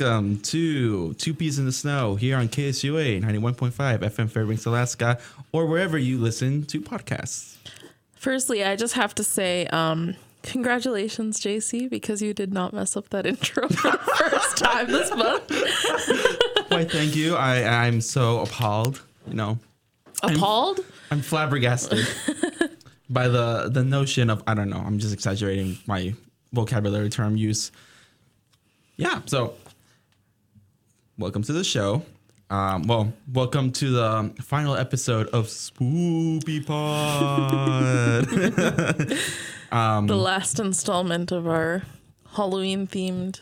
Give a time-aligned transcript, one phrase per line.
[0.00, 5.18] Welcome to Two Peas in the Snow here on KSUA 91.5 FM Fairbanks, Alaska,
[5.52, 7.58] or wherever you listen to podcasts.
[8.14, 13.10] Firstly, I just have to say, um, congratulations, JC, because you did not mess up
[13.10, 15.50] that intro for the first time this month.
[16.70, 17.36] Why, thank you.
[17.36, 19.58] I, I'm so appalled, you know.
[20.22, 20.80] Appalled?
[21.10, 22.06] I'm flabbergasted
[23.10, 24.78] by the the notion of I don't know.
[24.80, 26.14] I'm just exaggerating my
[26.54, 27.70] vocabulary term use.
[28.96, 29.20] Yeah.
[29.26, 29.54] So,
[31.20, 32.02] welcome to the show.
[32.48, 38.24] Um, well, welcome to the final episode of Spoopy Pod.
[40.08, 41.82] the last installment of our
[42.32, 43.40] Halloween themed.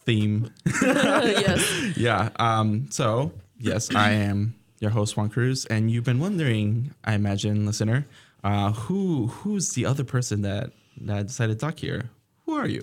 [0.00, 0.52] Theme.
[0.82, 1.96] yes.
[1.96, 2.30] Yeah.
[2.40, 7.66] Um, so, yes, I am your host Juan Cruz, and you've been wondering, I imagine,
[7.66, 8.04] listener,
[8.42, 12.10] uh, who who's the other person that that decided to talk here?
[12.46, 12.82] Who are you?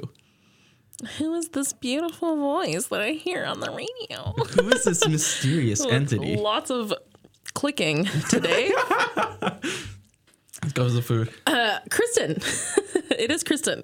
[1.17, 4.31] Who is this beautiful voice that I hear on the radio?
[4.31, 6.37] Who is this mysterious entity?
[6.37, 6.93] Lots of
[7.53, 8.71] clicking today.
[9.17, 11.29] Let's go the food.
[11.45, 12.31] Uh, Kristen.
[13.11, 13.83] it is Kristen.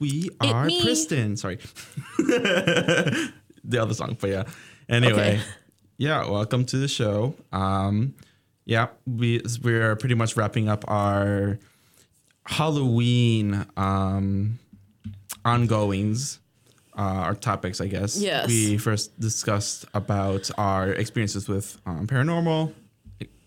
[0.00, 0.68] We are.
[0.82, 1.36] Kristen.
[1.36, 1.58] Sorry.
[2.18, 3.32] the
[3.78, 4.44] other song, but yeah.
[4.88, 5.40] Anyway, Okay.
[5.96, 7.34] yeah, welcome to the show.
[7.52, 8.14] Um,
[8.64, 11.58] yeah, we we're pretty much wrapping up our
[12.46, 14.58] Halloween um
[15.44, 16.40] ongoings,
[16.96, 18.20] uh, our topics, I guess.
[18.20, 18.48] Yes.
[18.48, 22.72] We first discussed about our experiences with um, paranormal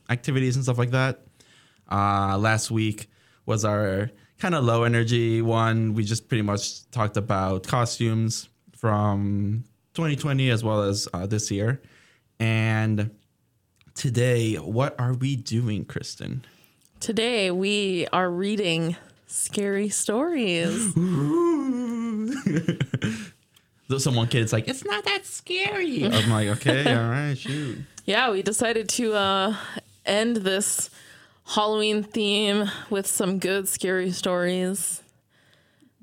[0.09, 1.21] activities and stuff like that.
[1.91, 3.09] Uh, last week
[3.45, 4.09] was our
[4.39, 5.93] kind of low energy one.
[5.93, 11.81] We just pretty much talked about costumes from 2020 as well as uh, this year.
[12.39, 13.11] And
[13.93, 16.43] today, what are we doing, Kristen?
[16.99, 18.95] Today we are reading
[19.27, 20.93] scary stories.
[23.87, 26.05] Though Someone kid's like, it's not that scary.
[26.05, 27.77] I'm like, okay, all right, shoot.
[28.05, 29.55] yeah, we decided to uh,
[30.05, 30.89] end this
[31.45, 35.03] Halloween theme with some good scary stories.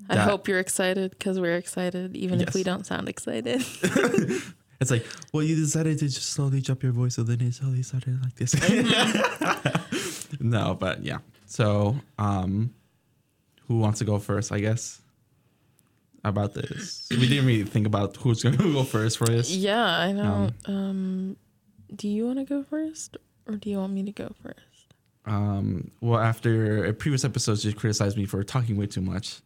[0.09, 2.55] I That- hope you're excited because we're excited, even if Yes.
[2.55, 3.61] we don't sound excited.
[4.81, 7.83] It's like, well, you decided to just slowly drop your voice, so then it slowly
[7.83, 8.53] started like this.
[10.41, 11.19] no, but yeah.
[11.45, 12.73] So, um,
[13.69, 14.51] who wants to go first?
[14.51, 14.99] I guess
[16.23, 17.07] about this.
[17.11, 19.51] We didn't really think about who's going to go first for this.
[19.51, 20.49] yeah, I know.
[20.65, 21.35] Um,
[21.95, 23.17] do you want to go first,
[23.47, 24.57] or do you want me to go first?
[25.25, 29.41] Um, well, after a previous episodes, you criticized me for talking way too much.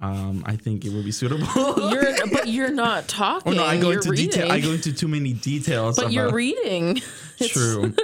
[0.00, 1.46] Um, I think it would be suitable.
[1.92, 3.52] You're, but you're not talking.
[3.52, 4.30] oh no, I go you're into reading.
[4.30, 4.50] detail.
[4.50, 5.96] I go into too many details.
[5.96, 7.00] but you're reading.
[7.40, 7.94] True.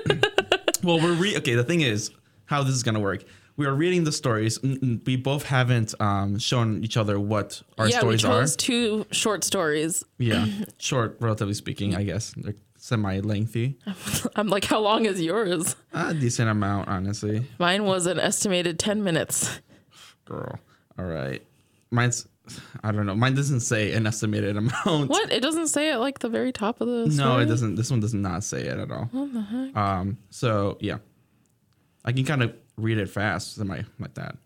[0.84, 1.54] well, we're re- okay.
[1.56, 2.12] The thing is,
[2.44, 3.24] how this is gonna work.
[3.58, 4.60] We are reading the stories.
[4.62, 8.40] We both haven't um, shown each other what our yeah, we stories are.
[8.42, 10.04] chose two short stories.
[10.16, 10.46] Yeah,
[10.78, 12.32] short, relatively speaking, I guess.
[12.36, 13.76] They're semi-lengthy.
[14.36, 15.74] I'm like, how long is yours?
[15.92, 17.44] A decent amount, honestly.
[17.58, 19.60] Mine was an estimated 10 minutes.
[20.24, 20.60] Girl.
[20.96, 21.42] All right.
[21.90, 22.28] Mine's.
[22.84, 23.16] I don't know.
[23.16, 25.10] Mine doesn't say an estimated amount.
[25.10, 25.32] What?
[25.32, 27.74] It doesn't say it like the very top of the No, it doesn't.
[27.74, 29.08] This one does not say it at all.
[29.10, 29.76] What the heck?
[29.76, 30.18] Um.
[30.30, 30.98] So yeah,
[32.04, 34.36] I can kind of read it fast, something like that.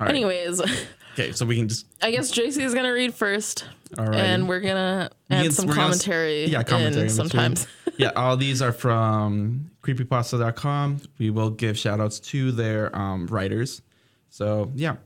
[0.00, 0.10] Right.
[0.10, 0.60] Anyways,
[1.18, 3.64] Okay, so we can just I guess JC is to read first.
[3.98, 4.14] All right.
[4.14, 7.66] And we're to add can- some we're gonna commentary, yeah, commentary sometimes.
[7.96, 11.00] yeah, all these are from creepypasta.com.
[11.18, 13.82] We will give shout outs to their um, writers.
[14.30, 14.96] So, yeah.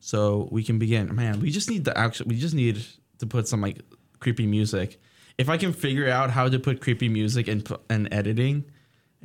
[0.00, 1.14] So we can begin.
[1.14, 2.84] Man, we just need the actual, we just need
[3.20, 3.80] to put some like
[4.20, 5.00] creepy music.
[5.38, 8.64] If I can figure out how to put creepy music and, and editing,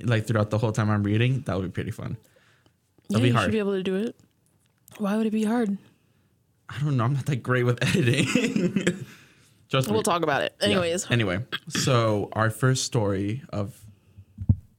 [0.01, 2.16] like throughout the whole time I'm reading, that would be pretty fun.
[3.19, 3.46] Yeah, be you hard.
[3.46, 4.16] should be able to do it.
[4.98, 5.78] Why would it be hard?
[6.69, 7.04] I don't know.
[7.04, 8.74] I'm not that great with editing.
[8.75, 9.06] Me.
[9.90, 10.54] We'll talk about it.
[10.62, 10.68] Yeah.
[10.68, 13.80] Anyways, Anyway, so our first story of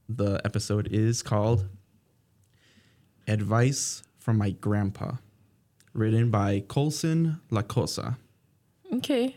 [0.07, 1.67] the episode is called
[3.27, 5.13] Advice from My Grandpa,
[5.93, 8.17] written by Colson Lacosa.
[8.93, 9.35] okay.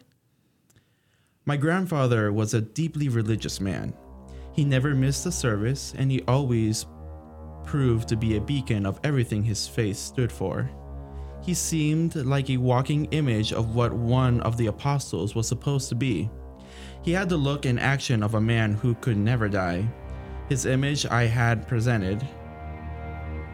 [1.45, 3.95] My grandfather was a deeply religious man.
[4.53, 6.87] He never missed a service, and he always
[7.67, 10.71] proved to be a beacon of everything his faith stood for.
[11.43, 15.95] He seemed like a walking image of what one of the apostles was supposed to
[15.95, 16.31] be.
[17.03, 19.87] He had the look and action of a man who could never die.
[20.49, 22.27] His image I had presented,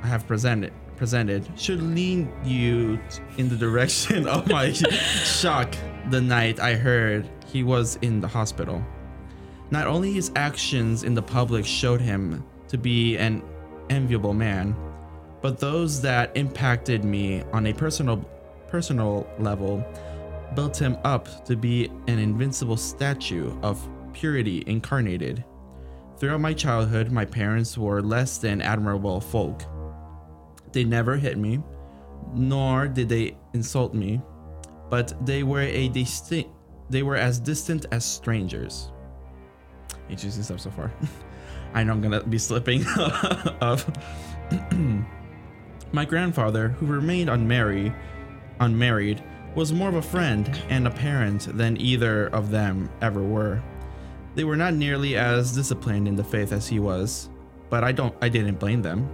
[0.03, 2.97] I have presented presented should lean you
[3.37, 5.75] in the direction of my shock
[6.11, 8.85] the night I heard he was in the hospital.
[9.73, 13.43] Not only his actions in the public showed him to be an
[13.93, 14.75] enviable man,
[15.41, 18.25] but those that impacted me on a personal
[18.69, 19.85] personal level
[20.55, 25.45] built him up to be an invincible statue of purity incarnated.
[26.17, 29.63] Throughout my childhood, my parents were less than admirable folk.
[30.73, 31.61] They never hit me,
[32.33, 34.23] nor did they insult me,
[34.89, 36.51] but they were a distinct
[36.91, 38.91] they were as distant as strangers.
[40.11, 40.93] Interesting stuff so far.
[41.75, 42.85] I know I'm gonna be slipping
[43.61, 43.91] of
[45.93, 47.95] my grandfather, who remained unmarried,
[48.61, 49.23] unmarried,
[49.55, 53.63] was more of a friend and a parent than either of them ever were.
[54.35, 57.29] They were not nearly as disciplined in the faith as he was,
[57.69, 59.09] but I don't I didn't blame them.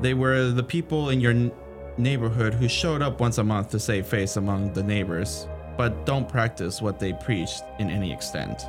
[0.00, 1.52] They were the people in your n-
[1.98, 5.46] neighborhood who showed up once a month to save face among the neighbors,
[5.76, 8.62] but don't practice what they preached in any extent.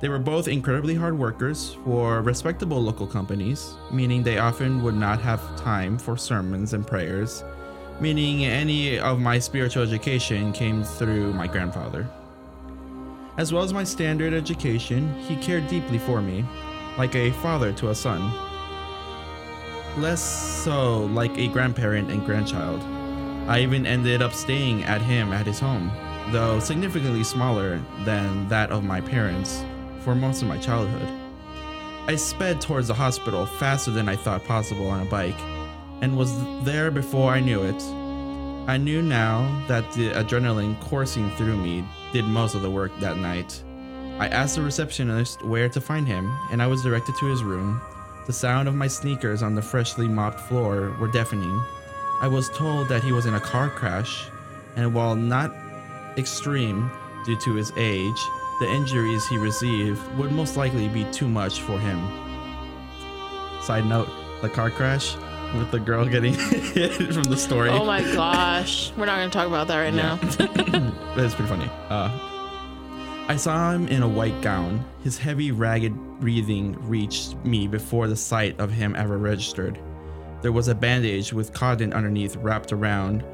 [0.00, 5.20] They were both incredibly hard workers for respectable local companies, meaning they often would not
[5.22, 7.42] have time for sermons and prayers,
[8.00, 12.08] meaning any of my spiritual education came through my grandfather.
[13.38, 16.44] As well as my standard education, he cared deeply for me,
[16.96, 18.32] like a father to a son.
[19.96, 20.22] Less
[20.62, 22.82] so like a grandparent and grandchild.
[23.48, 25.90] I even ended up staying at him at his home,
[26.30, 29.64] though significantly smaller than that of my parents,
[30.08, 31.06] for most of my childhood.
[32.06, 35.38] I sped towards the hospital faster than I thought possible on a bike,
[36.00, 36.32] and was
[36.64, 37.82] there before I knew it.
[38.66, 41.84] I knew now that the adrenaline coursing through me
[42.14, 43.62] did most of the work that night.
[44.18, 47.78] I asked the receptionist where to find him, and I was directed to his room.
[48.26, 51.62] The sound of my sneakers on the freshly mopped floor were deafening.
[52.22, 54.30] I was told that he was in a car crash,
[54.74, 55.54] and while not
[56.16, 56.90] extreme
[57.26, 58.18] due to his age,
[58.60, 61.98] the injuries he received would most likely be too much for him.
[63.62, 64.08] Side note
[64.42, 65.16] the car crash
[65.56, 66.34] with the girl getting
[66.72, 67.70] hit from the story.
[67.70, 68.92] Oh my gosh.
[68.96, 70.18] We're not going to talk about that right Yeah.
[70.20, 71.14] now.
[71.16, 71.70] That's pretty funny.
[71.88, 72.10] Uh,
[73.28, 74.84] I saw him in a white gown.
[75.02, 79.78] His heavy, ragged breathing reached me before the sight of him ever registered.
[80.40, 83.24] There was a bandage with cotton underneath wrapped around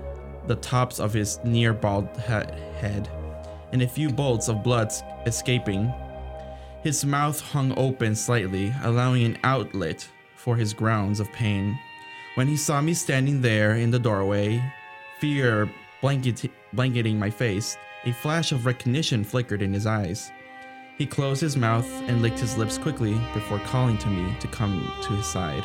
[0.47, 2.33] the tops of his near bald he-
[2.79, 3.09] head,
[3.75, 4.93] and a few bolts of blood
[5.27, 5.93] escaping.
[6.85, 11.77] His mouth hung open slightly, allowing an outlet for his groans of pain.
[12.37, 14.63] When he saw me standing there in the doorway,
[15.19, 15.69] fear
[16.01, 20.31] blanket- blanketing my face, a flash of recognition flickered in his eyes.
[20.97, 24.89] He closed his mouth and licked his lips quickly before calling to me to come
[25.03, 25.65] to his side.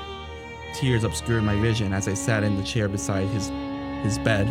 [0.74, 3.52] Tears obscured my vision as I sat in the chair beside his
[4.02, 4.48] his bed.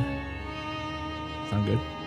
[1.50, 1.98] Sound good?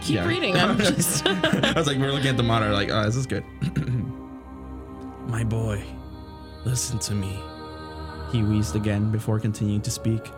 [0.00, 0.26] Keep Yeah.
[0.26, 0.56] reading.
[0.56, 1.26] I'm just.
[1.26, 3.44] I was like, we're looking at the monitor, like, oh, this is good.
[5.26, 5.82] My boy,
[6.64, 7.38] listen to me.
[8.32, 10.30] He wheezed again before continuing to speak.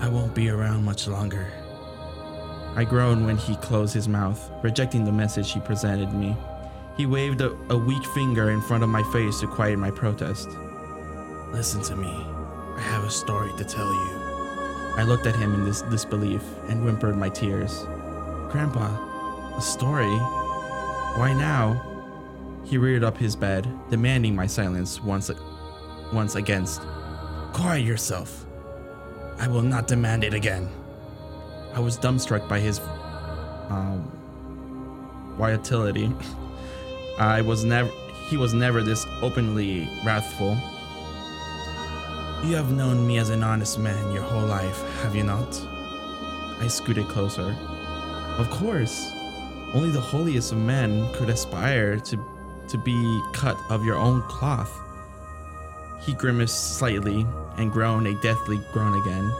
[0.00, 1.50] I won't be around much longer.
[2.76, 6.36] I groaned when he closed his mouth, rejecting the message he presented me.
[6.96, 10.48] He waved a, a weak finger in front of my face to quiet my protest.
[11.50, 12.08] Listen to me.
[12.76, 14.10] I have a story to tell you.
[14.96, 17.84] I looked at him in this disbelief and whimpered my tears.
[18.50, 20.16] Grandpa, a story?
[21.16, 21.84] Why now?
[22.64, 25.30] He reared up his bed, demanding my silence once,
[26.14, 26.80] once against.
[27.52, 28.46] Quiet yourself.
[29.38, 30.70] I will not demand it again.
[31.74, 32.80] I was dumbstruck by his
[33.68, 34.10] um,
[35.36, 36.10] volatility.
[37.18, 37.90] I was never.
[38.28, 40.56] He was never this openly wrathful.
[42.48, 45.60] You have known me as an honest man your whole life, have you not?
[46.60, 47.54] I scooted closer.
[48.38, 49.10] Of course.
[49.74, 52.16] Only the holiest of men could aspire to
[52.68, 54.70] to be cut of your own cloth.
[56.00, 57.26] He grimaced slightly
[57.56, 59.32] and groaned a deathly groan again.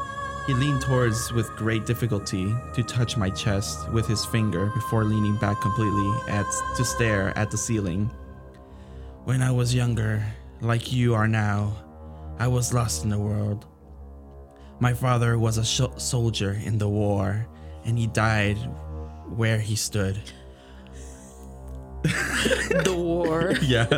[0.46, 5.36] He leaned towards with great difficulty to touch my chest with his finger before leaning
[5.36, 8.10] back completely at to stare at the ceiling.
[9.24, 10.24] When I was younger,
[10.62, 11.76] like you are now,
[12.38, 13.66] I was lost in the world.
[14.80, 17.46] My father was a sh- soldier in the war,
[17.84, 18.56] and he died
[19.36, 20.20] where he stood.
[22.02, 23.54] the war.
[23.62, 23.88] Yeah.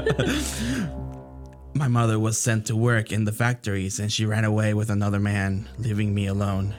[1.75, 5.21] My mother was sent to work in the factories and she ran away with another
[5.21, 6.75] man, leaving me alone.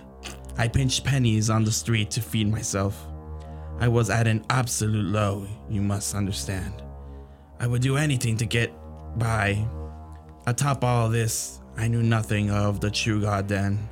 [0.57, 3.07] I pinched pennies on the street to feed myself.
[3.79, 6.83] I was at an absolute low, you must understand.
[7.59, 8.71] I would do anything to get
[9.17, 9.65] by.
[10.45, 13.89] Atop all this, I knew nothing of the true God then.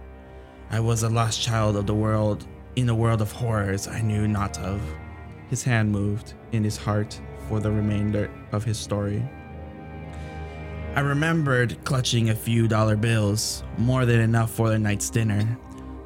[0.70, 2.46] I was a lost child of the world,
[2.80, 4.82] in a world of horrors I knew not of.
[5.50, 9.24] His hand moved in his heart for the remainder of his story.
[10.96, 15.58] I remembered clutching a few dollar bills, more than enough for the night's dinner.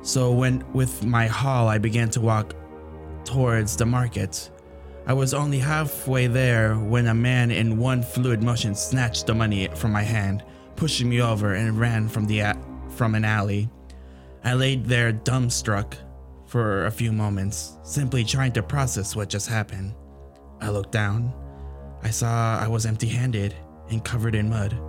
[0.02, 2.56] So when with my haul I began to walk
[3.24, 4.50] towards the market.
[5.06, 9.68] I was only halfway there when a man in one fluid motion snatched the money
[9.76, 10.44] from my hand,
[10.76, 12.58] pushing me over and ran from the a-
[12.90, 13.70] from an alley.
[14.44, 15.96] I laid there dumbstruck
[16.54, 19.92] for a few moments, simply trying to process what just happened.
[20.62, 21.34] I looked down.
[22.04, 23.56] I saw I was empty-handed
[23.90, 24.80] and covered in mud.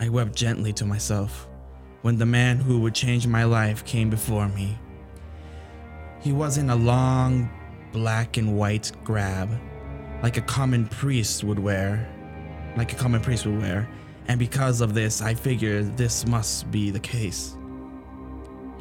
[0.00, 1.46] I wept gently to myself
[2.00, 4.76] when the man who would change my life came before me.
[6.20, 7.48] He was in a long
[7.92, 9.56] black and white grab,
[10.20, 12.12] like a common priest would wear,
[12.76, 13.88] like a common priest would wear,
[14.26, 17.56] and because of this, I figured this must be the case.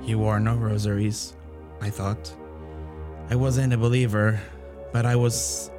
[0.01, 1.33] He wore no rosaries,
[1.79, 2.33] I thought.
[3.29, 4.41] I wasn't a believer,
[4.91, 5.71] but I was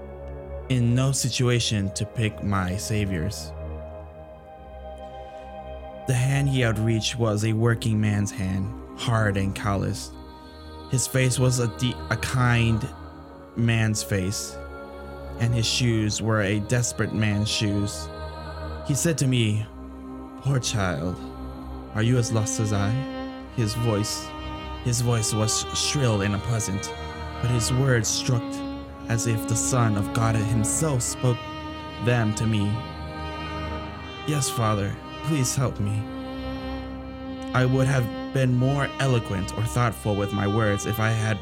[0.69, 3.53] in no situation to pick my saviors.
[6.07, 10.13] The hand he outreached was a working man's hand, hard and calloused.
[10.91, 12.89] His face was a, de- a kind
[13.57, 14.57] man's face,
[15.41, 18.09] and his shoes were a desperate man's shoes.
[18.87, 19.67] He said to me,
[20.43, 21.17] Poor child,
[21.95, 23.22] are you as lost as I?
[23.57, 24.27] His voice,
[24.85, 26.93] his voice was shrill and unpleasant,
[27.41, 28.43] but his words struck
[29.09, 31.39] as if the Son of God himself spoke
[32.05, 32.73] them to me.
[34.27, 34.95] Yes, Father,
[35.25, 36.03] please help me.
[37.55, 41.39] I would have been more eloquent or thoughtful with my words if I had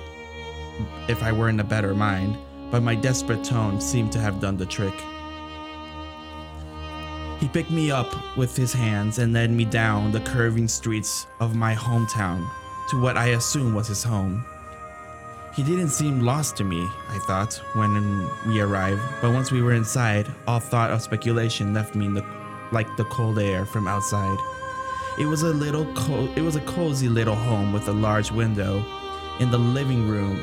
[1.08, 2.38] if I were in a better mind,
[2.70, 4.94] but my desperate tone seemed to have done the trick.
[7.40, 11.56] He picked me up with his hands and led me down the curving streets of
[11.56, 12.46] my hometown
[12.90, 14.44] to what I assumed was his home.
[15.54, 19.72] He didn't seem lost to me, I thought, when we arrived, but once we were
[19.72, 22.24] inside, all thought of speculation left me the,
[22.72, 24.38] like the cold air from outside.
[25.18, 28.84] It was a little co- it was a cozy little home with a large window
[29.40, 30.40] in the living room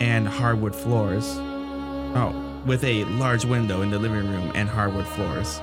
[0.00, 1.24] and hardwood floors.
[2.14, 5.60] Oh, with a large window in the living room and hardwood floors.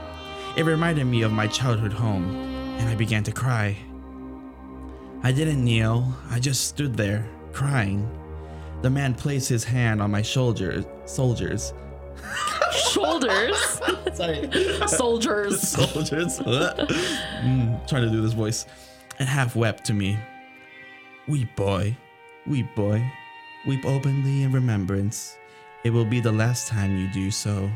[0.56, 2.36] It reminded me of my childhood home,
[2.80, 3.78] and I began to cry.
[5.22, 8.10] I didn't kneel, I just stood there, crying.
[8.82, 11.74] The man placed his hand on my shoulder, soldiers.
[12.72, 13.58] Shoulders.
[14.14, 14.50] Sorry.
[14.88, 15.62] Soldiers.
[15.68, 16.40] soldiers.
[16.40, 18.66] mm, trying to do this voice.
[19.20, 20.18] And half wept to me.
[21.28, 21.96] Weep, boy.
[22.46, 23.04] Weep, boy.
[23.66, 25.38] Weep openly in remembrance.
[25.84, 27.70] It will be the last time you do so.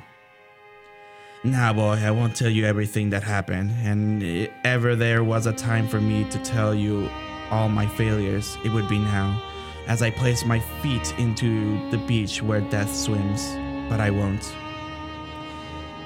[1.44, 5.54] Now, boy, I won't tell you everything that happened, and if ever there was a
[5.54, 7.10] time for me to tell you
[7.52, 9.42] all my failures, it would be now,
[9.88, 13.46] as I place my feet into the beach where death swims,
[13.90, 14.54] but I won't.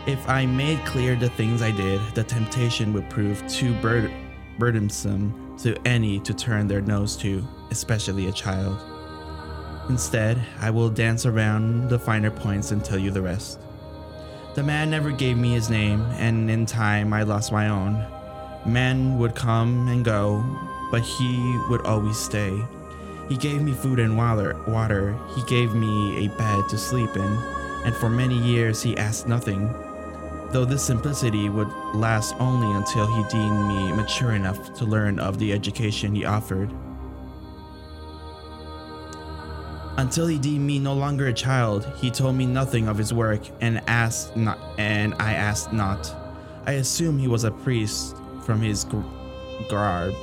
[0.07, 4.11] If I made clear the things I did, the temptation would prove too bur-
[4.57, 8.79] burdensome to any to turn their nose to, especially a child.
[9.91, 13.59] Instead, I will dance around the finer points and tell you the rest.
[14.55, 18.01] The man never gave me his name, and in time I lost my own.
[18.65, 20.45] Men would come and go,
[20.91, 22.57] but he would always stay.
[23.27, 25.19] He gave me food and water.
[25.35, 27.37] He gave me a bed to sleep in,
[27.83, 29.67] and for many years he asked nothing.
[30.51, 35.37] Though this simplicity would last only until he deemed me mature enough to learn of
[35.37, 36.71] the education he offered.
[39.97, 43.41] Until he deemed me no longer a child, he told me nothing of his work
[43.59, 46.15] and asked not and I asked not.
[46.65, 49.01] I assumed he was a priest from his gr-
[49.69, 50.13] garb,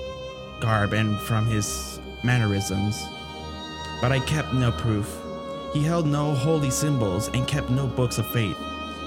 [0.60, 3.04] garb and from his mannerisms.
[4.00, 5.20] But I kept no proof.
[5.74, 8.56] He held no holy symbols and kept no books of faith.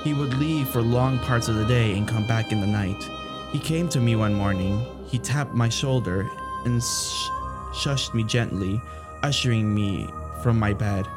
[0.03, 3.03] He would leave for long parts of the day and come back in the night.
[3.51, 4.85] He came to me one morning.
[5.07, 6.29] He tapped my shoulder
[6.65, 7.29] and sh-
[7.73, 8.81] shushed me gently,
[9.23, 10.07] ushering me
[10.41, 11.07] from my bed.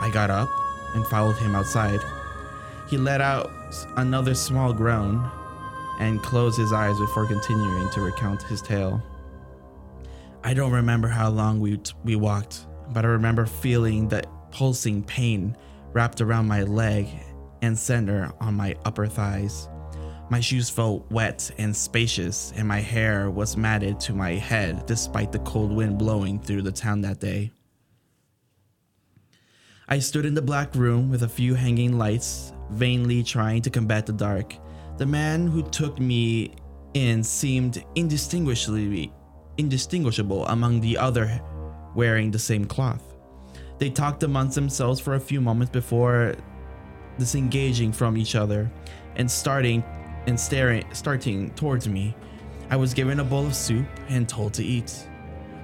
[0.00, 0.48] I got up
[0.94, 2.00] and followed him outside.
[2.88, 3.50] He let out
[3.96, 5.30] another small groan
[5.98, 9.02] and closed his eyes before continuing to recount his tale.
[10.42, 15.56] I don't remember how long we, we walked, but I remember feeling that pulsing pain
[15.92, 17.08] wrapped around my leg
[17.62, 19.68] and center on my upper thighs.
[20.30, 25.32] My shoes felt wet and spacious, and my hair was matted to my head despite
[25.32, 27.53] the cold wind blowing through the town that day.
[29.86, 34.06] I stood in the black room with a few hanging lights, vainly trying to combat
[34.06, 34.54] the dark.
[34.96, 36.54] The man who took me
[36.94, 39.12] in seemed indistinguishably
[39.58, 41.40] indistinguishable among the other
[41.94, 43.14] wearing the same cloth.
[43.78, 46.34] They talked amongst themselves for a few moments before
[47.18, 48.72] disengaging from each other
[49.16, 49.84] and starting
[50.26, 52.16] and staring starting towards me.
[52.70, 55.06] I was given a bowl of soup and told to eat.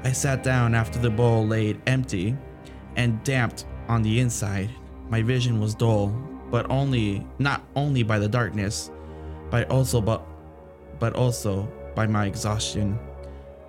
[0.04, 2.36] I sat down after the bowl laid empty
[2.96, 4.70] and damped on the inside.
[5.08, 6.14] My vision was dull,
[6.48, 8.90] but only not only by the darkness,
[9.50, 10.24] but also but
[11.00, 12.96] but also by my exhaustion.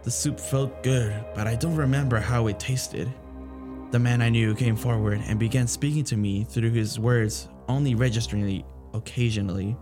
[0.04, 3.12] The soup felt good, but I don't remember how it tasted.
[3.90, 7.96] The man I knew came forward and began speaking to me through his words, only
[7.96, 8.64] registering
[8.94, 9.76] occasionally.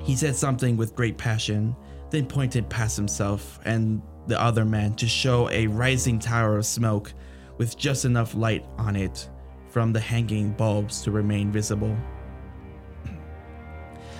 [0.00, 1.76] He said something with great passion,
[2.10, 7.12] then pointed past himself and the other man to show a rising tower of smoke
[7.58, 9.28] with just enough light on it
[9.68, 11.96] from the hanging bulbs to remain visible.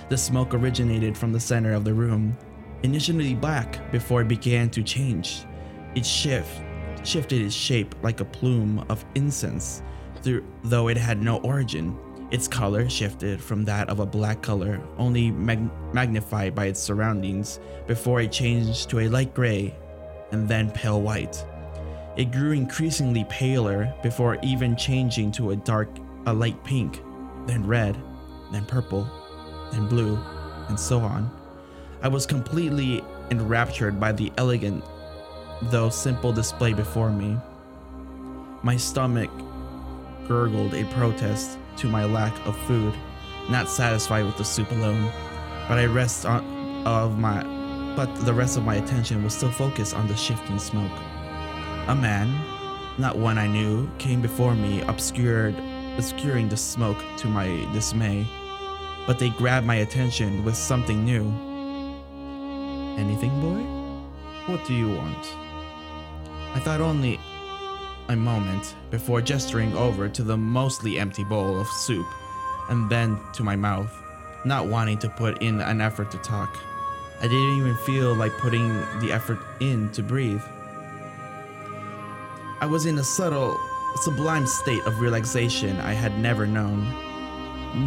[0.09, 2.37] The smoke originated from the center of the room,
[2.83, 5.45] initially black before it began to change.
[5.95, 6.61] It shift,
[7.03, 9.81] shifted its shape like a plume of incense,
[10.21, 11.97] through, though it had no origin.
[12.31, 17.59] Its color shifted from that of a black color, only mag- magnified by its surroundings,
[17.87, 19.75] before it changed to a light gray
[20.31, 21.43] and then pale white.
[22.19, 25.87] It grew increasingly paler before even changing to a dark,
[26.25, 27.01] a light pink,
[27.45, 27.97] then red,
[28.51, 29.07] then purple,
[29.71, 30.19] then blue,
[30.67, 31.31] and so on.
[32.01, 34.83] I was completely enraptured by the elegant,
[35.61, 37.37] though simple display before me.
[38.63, 39.31] My stomach
[40.27, 42.93] gurgled a protest to my lack of food,
[43.49, 45.09] not satisfied with the soup alone,
[45.69, 47.43] but I rest on of my
[47.95, 50.91] but the rest of my attention was still focused on the shifting smoke.
[51.89, 52.31] A man,
[52.99, 55.55] not one I knew, came before me, obscured
[55.97, 58.27] obscuring the smoke to my dismay.
[59.07, 61.25] But they grabbed my attention with something new.
[62.95, 63.63] Anything, boy?
[64.45, 65.33] What do you want?
[66.53, 67.19] I thought only
[68.07, 72.05] a moment before gesturing over to the mostly empty bowl of soup
[72.69, 73.91] and then to my mouth,
[74.45, 76.55] not wanting to put in an effort to talk.
[77.19, 80.43] I didn't even feel like putting the effort in to breathe.
[82.61, 83.57] I was in a subtle,
[83.95, 86.83] sublime state of relaxation I had never known.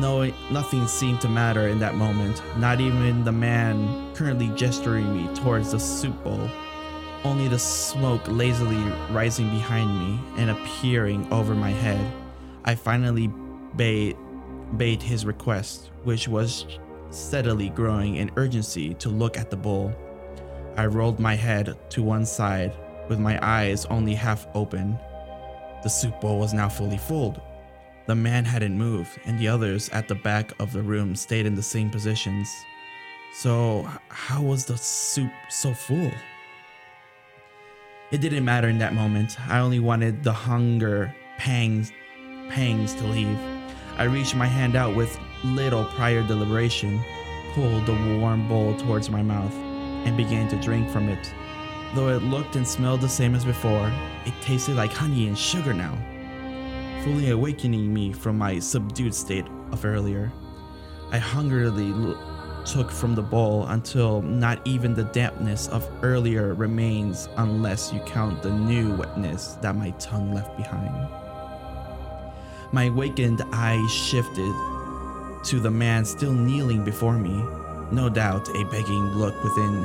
[0.01, 5.29] No, nothing seemed to matter in that moment, not even the man currently gesturing me
[5.35, 6.49] towards the soup bowl.
[7.23, 12.11] Only the smoke lazily rising behind me and appearing over my head.
[12.65, 13.31] I finally
[13.77, 14.17] bade,
[14.79, 16.65] bade his request, which was
[17.11, 19.95] steadily growing in urgency to look at the bowl.
[20.79, 22.73] I rolled my head to one side,
[23.09, 24.99] with my eyes only half open.
[25.83, 27.43] The soup bowl was now fully full.
[28.07, 31.55] The man hadn't moved, and the others at the back of the room stayed in
[31.55, 32.49] the same positions.
[33.35, 36.11] So, how was the soup so full?
[38.11, 39.39] It didn't matter in that moment.
[39.49, 41.93] I only wanted the hunger pangs
[42.51, 43.39] pangs to leave.
[43.97, 47.01] I reached my hand out with little prior deliberation,
[47.55, 49.55] pulled the warm bowl towards my mouth,
[50.05, 51.33] and began to drink from it.
[51.95, 53.93] Though it looked and smelled the same as before,
[54.25, 55.95] it tasted like honey and sugar now,
[57.05, 60.33] fully awakening me from my subdued state of earlier.
[61.11, 67.29] I hungrily l- took from the bowl until not even the dampness of earlier remains
[67.37, 70.95] unless you count the new wetness that my tongue left behind.
[72.73, 74.55] My awakened eyes shifted
[75.45, 77.45] to the man still kneeling before me,
[77.91, 79.85] no doubt a begging look within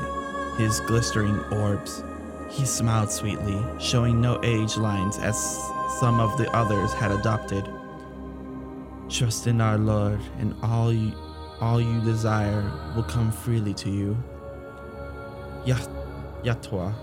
[0.58, 2.04] his glistering orbs.
[2.50, 5.38] He smiled sweetly, showing no age lines as
[6.00, 7.67] some of the others had adopted.
[9.10, 11.13] Trust in our Lord, and all you,
[11.62, 12.63] all you desire
[12.96, 14.17] will come freely to you.
[15.65, 15.78] Yah-
[16.43, 16.93] Yatwa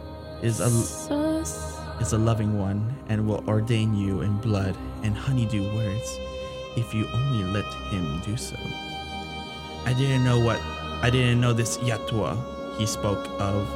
[0.42, 1.78] is a Sus.
[2.00, 6.18] is a loving one and will ordain you in blood and honeydew words
[6.76, 8.56] if you only let him do so.
[9.86, 10.60] I didn't know what
[11.02, 12.36] I didn't know this Yatwa
[12.78, 13.68] he spoke of,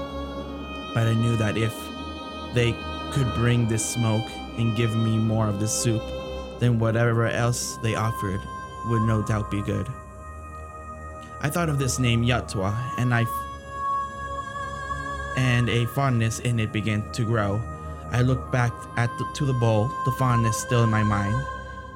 [0.94, 1.74] but I knew that if
[2.54, 2.74] they
[3.12, 6.02] could bring this smoke and give me more of this soup,
[6.58, 8.40] then whatever else they offered
[8.86, 9.86] would no doubt be good.
[11.40, 13.24] I thought of this name Yatwa and I
[15.36, 17.62] and a fondness in it began to grow.
[18.10, 21.40] I looked back at the, to the bowl, the fondness still in my mind,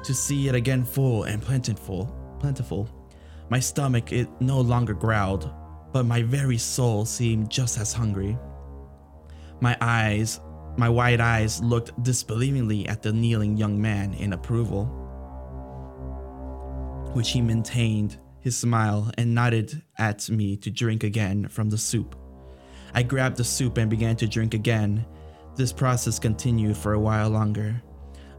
[0.03, 2.05] to see it again full and plentiful.
[2.39, 2.87] Plentiful.
[3.49, 5.49] My stomach it no longer growled,
[5.93, 8.37] but my very soul seemed just as hungry.
[9.61, 10.41] My eyes,
[10.75, 14.85] my wide eyes looked disbelievingly at the kneeling young man in approval,
[17.13, 22.15] which he maintained his smile and nodded at me to drink again from the soup.
[22.95, 25.05] I grabbed the soup and began to drink again.
[25.55, 27.81] This process continued for a while longer.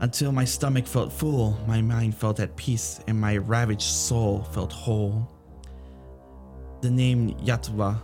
[0.00, 4.72] Until my stomach felt full, my mind felt at peace, and my ravaged soul felt
[4.72, 5.33] whole.
[6.84, 7.98] The name Yatva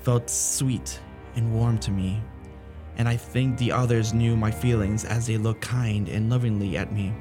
[0.00, 0.98] felt sweet
[1.36, 2.22] and warm to me,
[2.96, 6.90] and I think the others knew my feelings as they looked kind and lovingly at
[6.90, 7.12] me.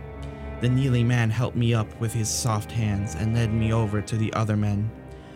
[0.62, 4.16] The kneeling man helped me up with his soft hands and led me over to
[4.16, 4.90] the other men.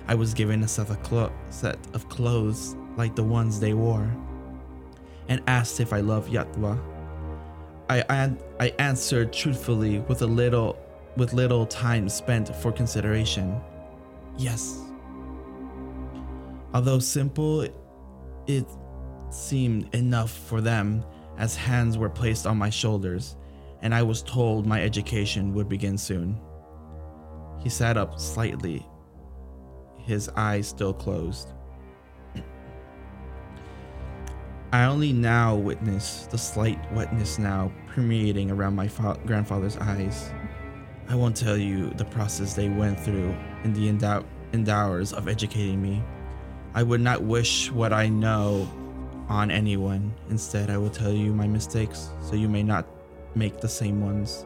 [0.07, 4.09] I was given a set of, clo- set of clothes like the ones they wore
[5.27, 6.79] and asked if I loved Yatwa.
[7.89, 10.79] I, I, I answered truthfully with a little
[11.17, 13.59] with little time spent for consideration.
[14.37, 14.90] Yes.
[16.73, 17.67] Although simple,
[18.47, 18.65] it
[19.29, 21.03] seemed enough for them
[21.37, 23.35] as hands were placed on my shoulders
[23.81, 26.39] and I was told my education would begin soon.
[27.59, 28.85] He sat up slightly,
[29.97, 31.49] his eyes still closed.
[34.73, 40.31] I only now witness the slight wetness now permeating around my fa- grandfather's eyes.
[41.09, 45.81] I won't tell you the process they went through in the endow- endowers of educating
[45.81, 46.03] me.
[46.73, 48.69] I would not wish what I know
[49.27, 50.13] on anyone.
[50.29, 52.85] Instead, I will tell you my mistakes so you may not
[53.35, 54.45] make the same ones.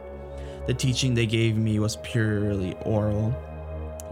[0.68, 3.36] The teaching they gave me was purely oral.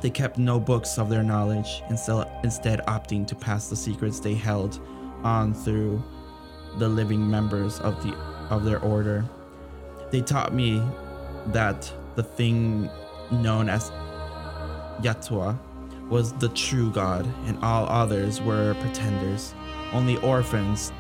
[0.02, 4.80] They kept no books of their knowledge, instead, opting to pass the secrets they held
[5.24, 6.04] on through
[6.78, 8.14] the living members of the
[8.50, 9.26] of their order.
[10.12, 10.84] They taught me
[11.48, 12.90] that the thing
[13.32, 13.90] known as
[15.02, 15.58] Yatwa
[16.14, 19.56] was the true God, and all others were pretenders.
[19.94, 20.94] Only orphans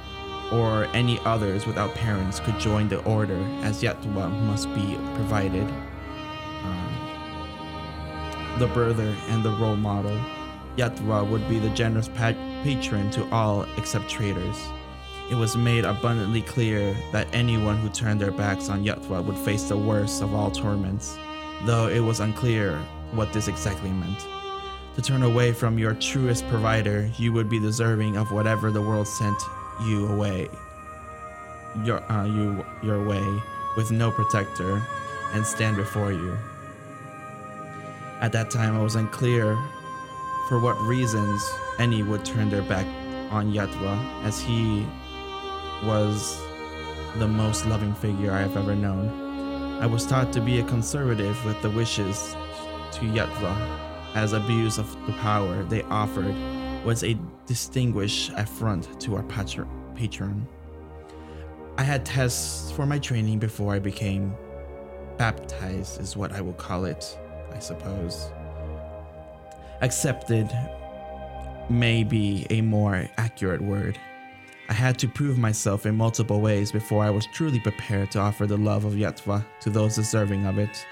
[0.51, 5.69] or any others without parents could join the order, as Yatwa must be provided.
[6.63, 6.93] Um,
[8.57, 10.19] the brother and the role model.
[10.77, 14.57] Yatwa would be the generous pa- patron to all except traitors.
[15.29, 19.69] It was made abundantly clear that anyone who turned their backs on Yatwa would face
[19.69, 21.19] the worst of all torments,
[21.65, 22.79] though it was unclear
[23.11, 24.27] what this exactly meant.
[24.95, 29.07] To turn away from your truest provider, you would be deserving of whatever the world
[29.07, 29.37] sent
[29.85, 30.49] you away,
[31.83, 33.25] your uh, you your way
[33.75, 34.81] with no protector,
[35.33, 36.37] and stand before you.
[38.21, 39.57] At that time, I was unclear
[40.47, 41.41] for what reasons
[41.79, 42.85] any would turn their back
[43.31, 44.85] on Yatwa, as he
[45.83, 46.39] was
[47.17, 49.09] the most loving figure I have ever known.
[49.81, 52.35] I was taught to be a conservative with the wishes
[52.91, 56.35] to Yatva, as abuse of the power they offered
[56.85, 60.47] was a distinguished affront to our patr- patron.
[61.77, 64.35] I had tests for my training before I became
[65.17, 67.17] baptized, is what I will call it,
[67.51, 68.29] I suppose.
[69.81, 70.49] Accepted
[71.69, 73.97] may be a more accurate word.
[74.69, 78.45] I had to prove myself in multiple ways before I was truly prepared to offer
[78.45, 80.85] the love of Yatva to those deserving of it.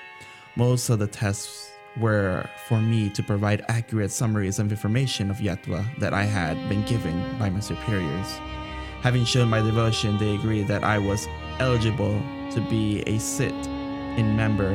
[0.56, 5.86] Most of the tests were for me to provide accurate summaries of information of Yatwa
[6.00, 8.40] that I had been given by my superiors.
[9.02, 11.28] Having shown my devotion, they agreed that I was
[11.60, 13.54] eligible to be a sit
[14.18, 14.74] in member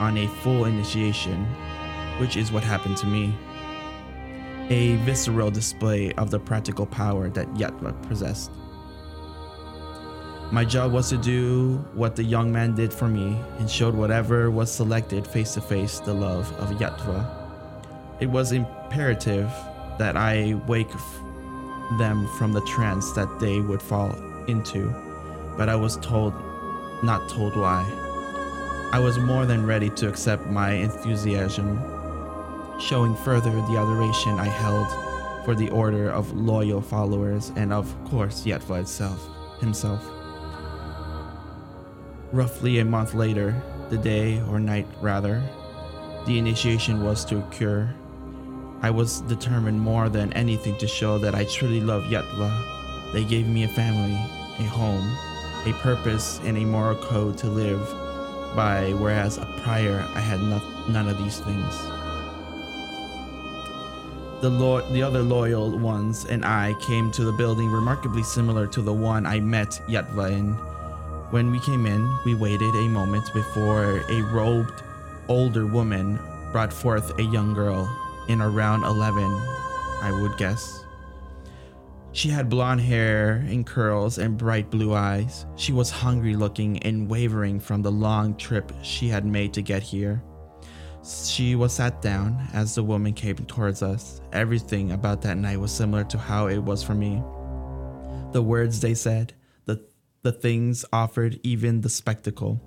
[0.00, 1.44] on a full initiation,
[2.18, 3.34] which is what happened to me.
[4.70, 8.50] A visceral display of the practical power that Yatva possessed.
[10.50, 14.50] My job was to do what the young man did for me and showed whatever
[14.50, 17.28] was selected face to face the love of Yatva.
[18.20, 19.52] It was imperative
[19.98, 20.90] that I wake
[21.98, 24.10] them from the trance that they would fall
[24.48, 24.88] into,
[25.58, 26.32] but I was told,
[27.02, 27.84] not told why.
[28.90, 31.78] I was more than ready to accept my enthusiasm,
[32.80, 34.88] showing further the adoration I held
[35.44, 39.28] for the order of loyal followers and, of course, Yatva itself,
[39.60, 40.17] himself.
[42.32, 43.56] Roughly a month later,
[43.88, 45.42] the day or night rather,
[46.26, 47.88] the initiation was to occur.
[48.82, 53.12] I was determined more than anything to show that I truly love Yatva.
[53.14, 54.12] They gave me a family,
[54.58, 55.08] a home,
[55.64, 57.80] a purpose, and a moral code to live
[58.54, 61.74] by, whereas prior I had no- none of these things.
[64.42, 68.82] The, lo- the other loyal ones and I came to the building remarkably similar to
[68.82, 70.67] the one I met Yatva in.
[71.30, 74.82] When we came in, we waited a moment before a robed
[75.28, 76.18] older woman
[76.52, 77.86] brought forth a young girl
[78.28, 79.22] in around 11,
[80.00, 80.86] I would guess.
[82.12, 85.44] She had blonde hair and curls and bright blue eyes.
[85.56, 89.82] She was hungry looking and wavering from the long trip she had made to get
[89.82, 90.22] here.
[91.04, 94.22] She was sat down as the woman came towards us.
[94.32, 97.22] Everything about that night was similar to how it was for me.
[98.32, 99.34] The words they said,
[100.22, 102.60] the things offered, even the spectacle.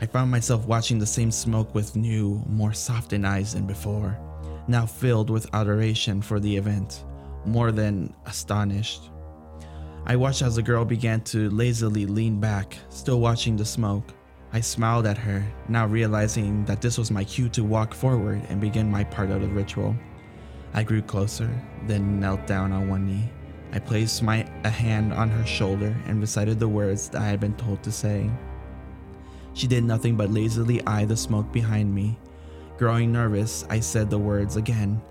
[0.00, 4.18] I found myself watching the same smoke with new, more softened eyes than before,
[4.68, 7.04] now filled with adoration for the event,
[7.44, 9.10] more than astonished.
[10.06, 14.12] I watched as the girl began to lazily lean back, still watching the smoke.
[14.52, 18.60] I smiled at her, now realizing that this was my cue to walk forward and
[18.60, 19.96] begin my part of the ritual.
[20.74, 21.50] I grew closer,
[21.86, 23.30] then knelt down on one knee.
[23.74, 27.40] I placed my a hand on her shoulder and recited the words that I had
[27.40, 28.30] been told to say.
[29.52, 32.16] She did nothing but lazily eye the smoke behind me.
[32.78, 35.02] Growing nervous, I said the words again.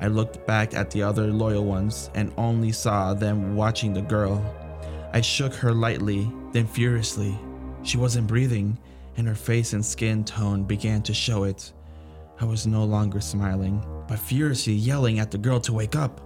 [0.00, 4.44] I looked back at the other loyal ones and only saw them watching the girl.
[5.12, 7.38] I shook her lightly, then furiously.
[7.84, 8.78] She wasn't breathing,
[9.16, 11.72] and her face and skin tone began to show it.
[12.40, 16.20] I was no longer smiling, but furiously yelling at the girl to wake up.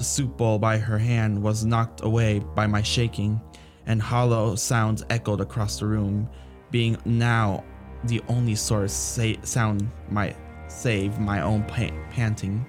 [0.00, 3.38] The soup bowl by her hand was knocked away by my shaking,
[3.84, 6.26] and hollow sounds echoed across the room,
[6.70, 7.64] being now
[8.04, 12.64] the only source sa- sound might save my own pa- panting.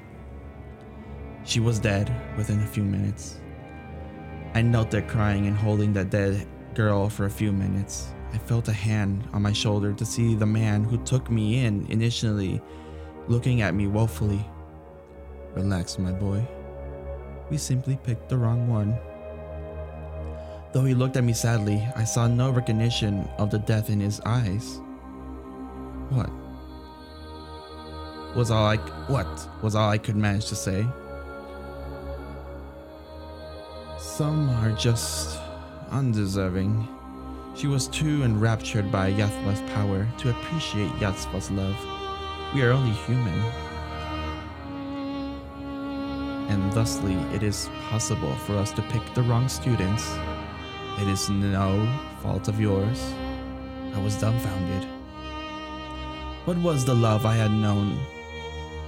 [1.46, 3.39] She was dead within a few minutes.
[4.54, 8.12] I knelt there crying and holding that dead girl for a few minutes.
[8.34, 11.88] I felt a hand on my shoulder to see the man who took me in
[11.88, 12.62] initially
[13.30, 14.46] looking at me woefully.
[15.56, 16.46] Relax, my boy.
[17.52, 18.98] We simply picked the wrong one.
[20.72, 24.22] Though he looked at me sadly, I saw no recognition of the death in his
[24.22, 24.80] eyes.
[26.10, 26.30] What?
[28.38, 28.78] Was all I
[29.12, 29.28] what
[29.62, 30.86] was all I could manage to say.
[34.00, 35.38] Some are just
[35.90, 36.88] undeserving.
[37.58, 41.76] She was too enraptured by Yathva's power to appreciate Yathva's love.
[42.56, 43.71] We are only human.
[46.52, 50.06] And thusly, it is possible for us to pick the wrong students.
[51.00, 51.88] It is no
[52.22, 53.14] fault of yours.
[53.96, 54.86] I was dumbfounded.
[56.44, 57.98] What was the love I had known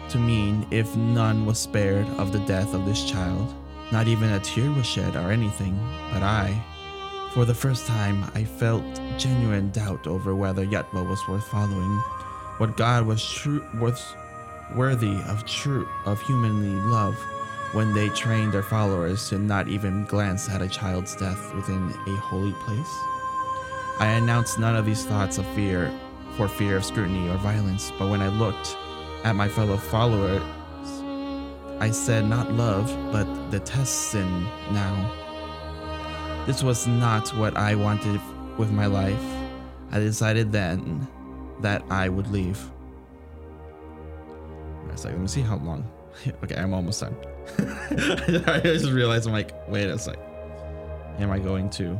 [0.09, 3.53] to mean if none was spared of the death of this child?
[3.93, 5.79] Not even a tear was shed or anything,
[6.11, 6.61] but I,
[7.31, 8.83] for the first time, I felt
[9.17, 11.97] genuine doubt over whether Yatva was worth following,
[12.57, 14.03] what God was true worth
[14.75, 17.15] worthy of true of humanly love
[17.73, 22.15] when they trained their followers to not even glance at a child's death within a
[22.17, 22.93] holy place.
[23.99, 25.91] I announced none of these thoughts of fear
[26.37, 28.77] for fear of scrutiny or violence, but when I looked
[29.23, 30.41] at my fellow followers,
[31.79, 35.11] I said not love, but detest sin now.
[36.45, 38.21] This was not what I wanted
[38.57, 39.23] with my life.
[39.91, 41.07] I decided then
[41.61, 42.59] that I would leave.
[44.91, 45.89] Was like, let me see how long.
[46.43, 47.15] okay, I'm almost done.
[48.47, 50.17] I just realized I'm like, wait a sec.
[51.19, 51.99] Am I going too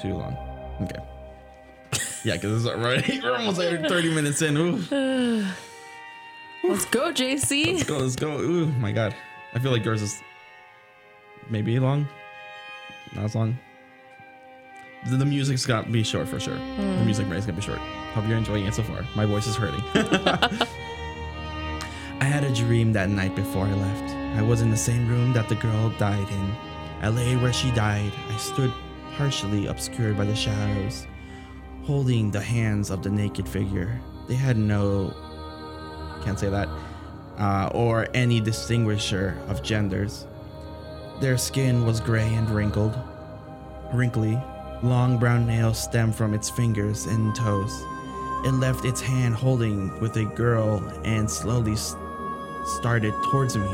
[0.00, 0.36] too long?
[0.82, 0.98] Okay.
[2.24, 4.56] Yeah, because it's already we're almost like 30 minutes in.
[4.56, 5.46] Ooh.
[6.68, 7.74] Let's go, JC.
[7.74, 8.40] Let's go, let's go.
[8.40, 9.14] Ooh, my god.
[9.54, 10.20] I feel like yours is
[11.48, 12.08] maybe long.
[13.14, 13.56] Not as long.
[15.08, 16.54] The, the music's got to be short for sure.
[16.54, 17.04] The hmm.
[17.04, 17.78] music break's gonna be short.
[17.78, 19.06] Hope you're enjoying it so far.
[19.14, 19.84] My voice is hurting.
[22.20, 24.10] I had a dream that night before I left.
[24.38, 26.52] I was in the same room that the girl died in.
[27.02, 28.12] I lay where she died.
[28.30, 28.72] I stood
[29.16, 31.06] partially obscured by the shadows,
[31.84, 34.00] holding the hands of the naked figure.
[34.28, 35.14] They had no
[36.24, 36.68] can't say that,
[37.38, 40.26] uh, or any distinguisher of genders.
[41.20, 42.98] Their skin was gray and wrinkled,
[43.94, 44.40] wrinkly.
[44.82, 47.72] Long brown nails stemmed from its fingers and toes.
[48.44, 51.96] It left its hand holding with a girl and slowly s-
[52.66, 53.68] started towards me.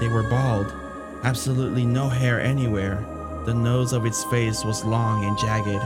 [0.00, 0.72] They were bald,
[1.24, 3.04] absolutely no hair anywhere.
[3.46, 5.82] The nose of its face was long and jagged,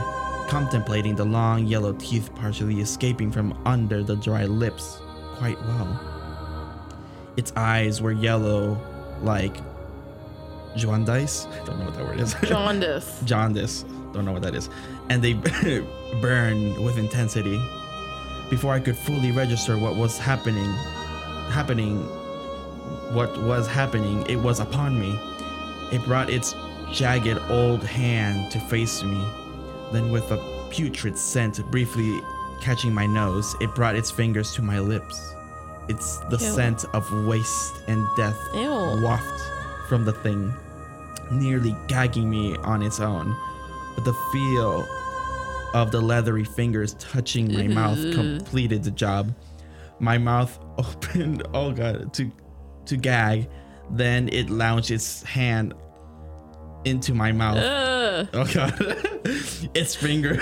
[0.49, 4.99] contemplating the long yellow teeth partially escaping from under the dry lips
[5.35, 5.99] quite well.
[7.37, 8.77] Its eyes were yellow,
[9.21, 9.55] like
[10.75, 11.47] jaundice.
[11.51, 12.33] I don't know what that word is.
[12.43, 13.21] Jaundice.
[13.25, 13.85] jaundice.
[14.13, 14.69] Don't know what that is.
[15.09, 15.33] And they
[16.21, 17.59] burned with intensity.
[18.49, 20.69] Before I could fully register what was happening,
[21.49, 22.05] happening,
[23.13, 25.19] what was happening, it was upon me.
[25.91, 26.55] It brought its
[26.91, 29.23] jagged old hand to face me.
[29.91, 30.37] Then, with a
[30.69, 32.21] putrid scent briefly
[32.61, 35.33] catching my nose, it brought its fingers to my lips.
[35.89, 36.51] It's the Ew.
[36.51, 39.01] scent of waste and death Ew.
[39.03, 39.41] waft
[39.89, 40.53] from the thing,
[41.31, 43.35] nearly gagging me on its own.
[43.95, 44.87] But the feel
[45.73, 49.33] of the leathery fingers touching my mouth completed the job.
[49.99, 52.31] My mouth opened, oh god, to
[52.85, 53.49] to gag.
[53.91, 55.73] Then it launched its hand
[56.85, 57.57] into my mouth.
[57.57, 58.29] Ugh.
[58.33, 58.73] Oh god.
[59.73, 60.41] its fingers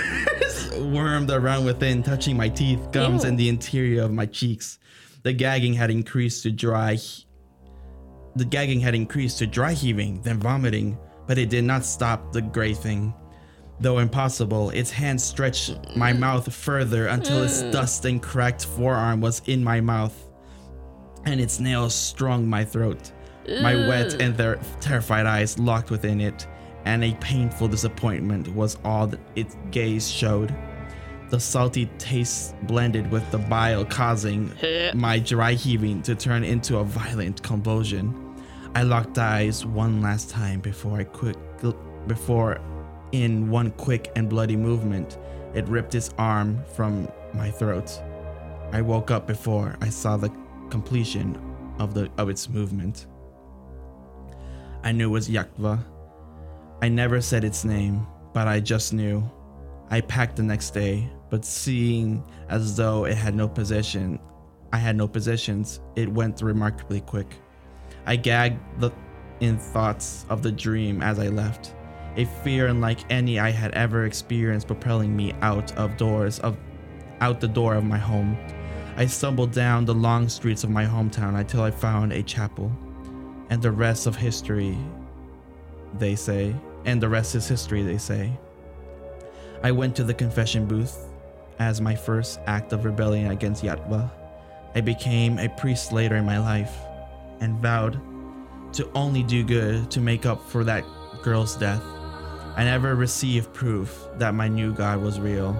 [0.78, 3.30] wormed around within, touching my teeth, gums, Ew.
[3.30, 4.78] and the interior of my cheeks.
[5.22, 6.96] The gagging had increased to dry
[8.36, 12.42] the gagging had increased to dry heaving, then vomiting, but it did not stop the
[12.42, 13.12] gray thing.
[13.80, 16.18] Though impossible, its hand stretched my mm.
[16.18, 17.72] mouth further until its mm.
[17.72, 20.29] dust and cracked forearm was in my mouth,
[21.24, 23.12] and its nails strung my throat.
[23.62, 26.46] My wet and ter- terrified eyes locked within it,
[26.84, 30.54] and a painful disappointment was all that its gaze showed.
[31.30, 34.52] The salty taste blended with the bile, causing
[34.94, 38.14] my dry heaving to turn into a violent convulsion.
[38.74, 41.36] I locked eyes one last time before I quick
[42.06, 42.60] before
[43.12, 45.18] in one quick and bloody movement
[45.54, 48.00] it ripped its arm from my throat.
[48.72, 50.30] I woke up before I saw the
[50.70, 51.38] completion
[51.78, 53.06] of the of its movement.
[54.82, 55.82] I knew it was Yakva.
[56.82, 59.28] I never said its name, but I just knew.
[59.90, 64.18] I packed the next day, but seeing as though it had no possession,
[64.72, 67.34] I had no possessions, it went remarkably quick.
[68.06, 68.92] I gagged the,
[69.40, 71.74] in thoughts of the dream as I left,
[72.16, 76.56] a fear unlike any I had ever experienced propelling me out of doors of
[77.20, 78.38] out the door of my home.
[79.00, 82.70] I stumbled down the long streets of my hometown until I found a chapel.
[83.48, 84.76] And the rest of history,
[85.98, 88.30] they say, and the rest is history, they say.
[89.62, 91.08] I went to the confession booth
[91.58, 94.10] as my first act of rebellion against Yatva.
[94.74, 96.76] I became a priest later in my life
[97.40, 97.98] and vowed
[98.74, 100.84] to only do good to make up for that
[101.22, 101.82] girl's death.
[102.54, 105.56] I never received proof that my new God was real,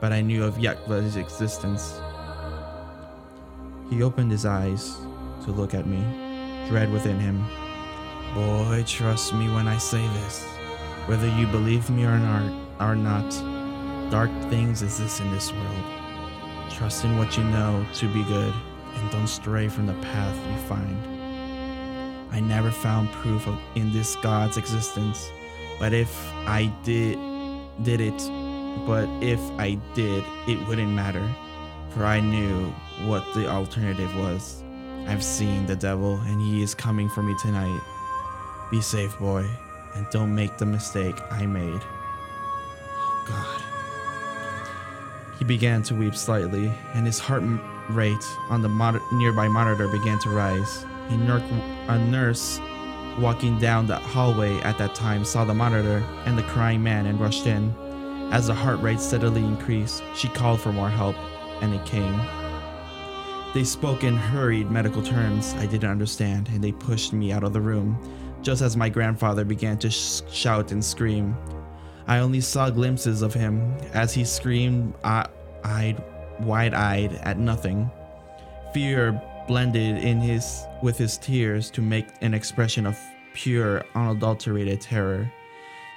[0.00, 2.00] but I knew of Yakva's existence.
[3.90, 4.96] He opened his eyes
[5.44, 5.98] to look at me,
[6.68, 7.42] dread within him.
[8.34, 10.44] Boy, trust me when I say this.
[11.06, 13.30] Whether you believe me or not, or not,
[14.10, 15.84] dark things exist in this world.
[16.70, 18.52] Trust in what you know to be good,
[18.94, 21.18] and don't stray from the path you find.
[22.30, 25.30] I never found proof of in this God's existence,
[25.78, 26.14] but if
[26.46, 27.18] I did
[27.82, 28.18] did it,
[28.86, 31.26] but if I did, it wouldn't matter,
[31.90, 32.72] for I knew
[33.06, 34.62] what the alternative was.
[35.06, 37.80] I've seen the devil, and he is coming for me tonight.
[38.70, 39.48] Be safe, boy,
[39.94, 41.80] and don't make the mistake I made.
[41.80, 43.62] Oh, God.
[45.38, 47.42] He began to weep slightly, and his heart
[47.90, 50.84] rate on the nearby monitor began to rise.
[51.08, 52.60] A, ner- a nurse
[53.18, 57.20] walking down the hallway at that time saw the monitor and the crying man and
[57.20, 57.74] rushed in.
[58.30, 61.16] As the heart rate steadily increased, she called for more help,
[61.62, 62.20] and it came.
[63.58, 67.52] They spoke in hurried medical terms I didn't understand, and they pushed me out of
[67.52, 67.98] the room
[68.40, 71.36] just as my grandfather began to sh- shout and scream.
[72.06, 76.00] I only saw glimpses of him as he screamed, eyed,
[76.38, 77.90] wide-eyed at nothing.
[78.72, 82.96] Fear blended in his with his tears to make an expression of
[83.34, 85.28] pure, unadulterated terror.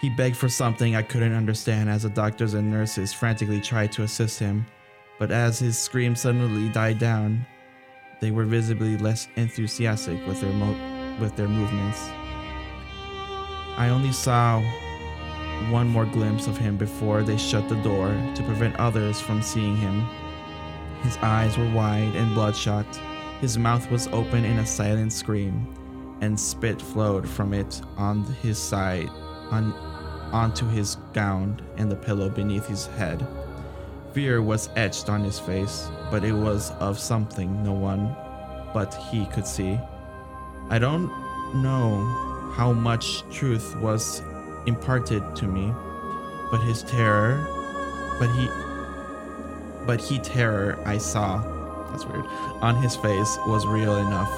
[0.02, 4.02] He begged for something I couldn't understand as the doctors and nurses frantically tried to
[4.02, 4.66] assist him,
[5.20, 7.46] but as his scream suddenly died down,
[8.22, 12.00] they were visibly less enthusiastic with their mo- with their movements.
[13.78, 14.62] I only saw
[15.70, 19.76] one more glimpse of him before they shut the door to prevent others from seeing
[19.76, 20.02] him.
[21.02, 22.86] His eyes were wide and bloodshot.
[23.42, 25.68] His mouth was open in a silent scream,
[26.22, 29.10] and spit flowed from it on his side,
[29.50, 29.74] on,
[30.32, 33.26] onto his gown and the pillow beneath his head.
[34.14, 38.16] Fear was etched on his face, but it was of something no one
[38.74, 39.80] but he could see.
[40.70, 41.10] I don't
[41.56, 42.06] know
[42.56, 44.22] how much truth was
[44.66, 45.74] imparted to me,
[46.50, 47.46] but his terror,
[48.20, 48.48] but he,
[49.86, 51.42] but he terror I saw,
[51.90, 52.26] that's weird,
[52.62, 54.32] on his face was real enough.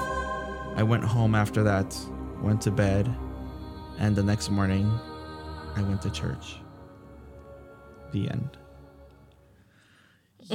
[0.76, 1.96] I went home after that,
[2.42, 3.14] went to bed,
[3.98, 4.90] and the next morning,
[5.76, 6.56] I went to church.
[8.12, 8.63] The end.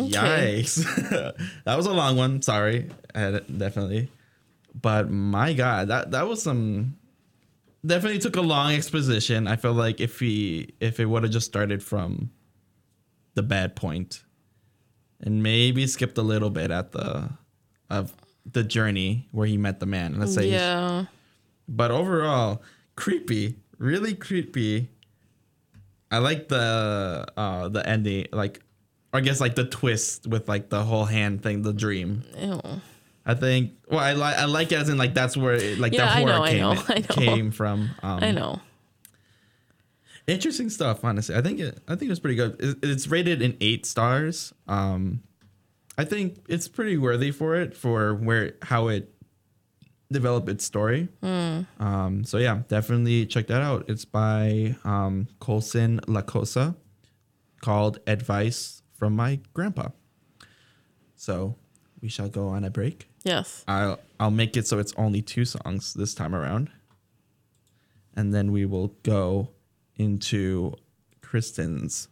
[0.08, 0.62] Okay.
[0.64, 1.36] Yikes.
[1.66, 2.42] that was a long one.
[2.42, 2.90] Sorry.
[3.16, 4.10] I definitely.
[4.80, 6.96] But my God, that, that was some
[7.86, 9.48] definitely took a long exposition.
[9.48, 12.30] I feel like if he if it would have just started from
[13.36, 14.24] the bad point
[15.22, 17.30] and maybe skipped a little bit at the
[17.90, 18.14] of
[18.52, 20.20] the journey where he met the man.
[20.20, 21.06] Let's say Yeah.
[21.68, 22.62] but overall,
[22.96, 24.90] creepy, really creepy.
[26.12, 28.62] I like the uh the ending, like
[29.12, 32.24] I guess like the twist with like the whole hand thing, the dream.
[32.38, 32.62] Ew.
[33.26, 33.74] I think.
[33.90, 36.12] Well, I like I like it as in like that's where it, like Yeah, the
[36.12, 37.06] I horror know, I came know, I know.
[37.10, 37.90] came from.
[38.04, 38.62] Um, I know.
[40.28, 41.04] Interesting stuff.
[41.04, 41.80] Honestly, I think it.
[41.88, 42.56] I think it's pretty good.
[42.60, 44.54] It, it's rated in eight stars.
[44.68, 45.24] Um,
[45.98, 49.12] I think it's pretty worthy for it for where how it
[50.12, 51.08] develop its story.
[51.24, 53.86] Um, so yeah, definitely check that out.
[53.90, 56.76] It's by um, Colson Lacosa,
[57.62, 59.90] called "Advice from My Grandpa."
[61.16, 61.56] So
[62.02, 63.08] we shall go on a break.
[63.24, 63.64] Yes.
[63.68, 66.70] I'll I'll make it so it's only two songs this time around,
[68.16, 69.50] and then we will go
[69.96, 70.74] into
[71.22, 72.08] Kristen's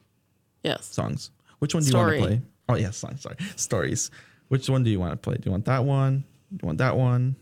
[0.64, 0.86] Yes.
[0.86, 1.32] songs.
[1.60, 2.42] Which one do you want to play?
[2.70, 3.22] Oh yeah, songs.
[3.22, 4.12] Sorry, stories.
[4.50, 5.36] Which one do you want to play?
[5.36, 6.24] Do you want that one?
[6.52, 7.36] Do you want that one?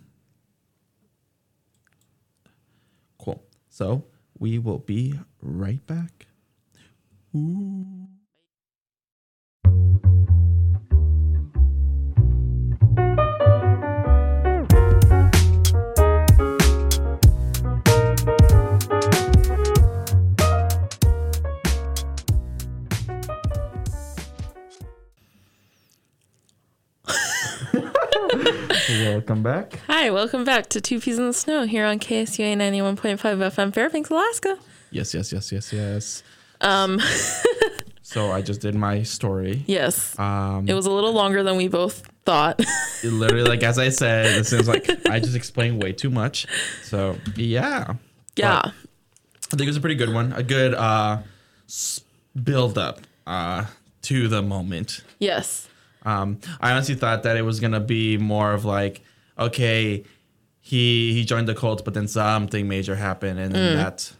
[3.17, 3.43] Cool.
[3.69, 4.05] So
[4.39, 6.27] we will be right back.
[7.35, 8.07] Ooh.
[29.05, 29.79] Welcome back.
[29.85, 34.09] Hi, welcome back to Two Peas in the Snow here on KSUA 91.5 FM Fairbanks,
[34.09, 34.57] Alaska.
[34.89, 36.23] Yes, yes, yes, yes, yes.
[36.59, 36.99] Um,
[38.01, 39.63] So I just did my story.
[39.67, 40.17] yes.
[40.17, 42.59] Um, It was a little longer than we both thought.
[43.03, 46.47] literally, like as I said, it seems like I just explained way too much.
[46.83, 47.93] So yeah,
[48.35, 48.61] yeah.
[48.65, 48.71] I
[49.51, 50.33] think it was a pretty good one.
[50.33, 51.19] A good uh,
[52.43, 53.65] build up uh,
[54.03, 55.01] to the moment.
[55.19, 55.67] Yes.
[56.05, 59.01] Um, I honestly thought that it was gonna be more of like,
[59.37, 60.03] okay,
[60.61, 64.13] he he joined the cult, but then something major happened, and then that's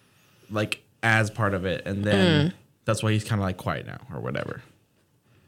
[0.50, 2.54] like as part of it, and then
[2.86, 4.62] that's why he's kind of like quiet now or whatever.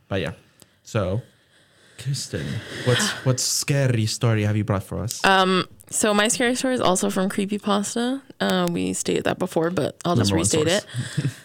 [0.08, 0.34] But yeah,
[0.84, 1.22] so
[2.00, 2.46] Kristen,
[2.86, 5.22] what's what scary story have you brought for us?
[5.90, 8.22] So my scary story is also from Creepypasta.
[8.42, 10.86] Uh, we stated that before, but I'll just Number one restate it.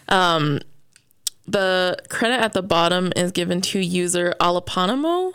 [0.09, 0.59] um,
[1.45, 5.33] the credit at the bottom is given to user Alapanamo.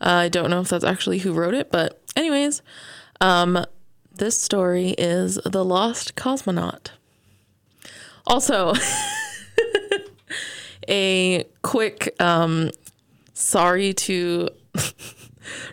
[0.00, 2.62] Uh, I don't know if that's actually who wrote it, but anyways,
[3.20, 3.64] um,
[4.14, 6.90] this story is the lost cosmonaut.
[8.26, 8.74] Also,
[10.88, 12.70] a quick um,
[13.32, 14.48] sorry to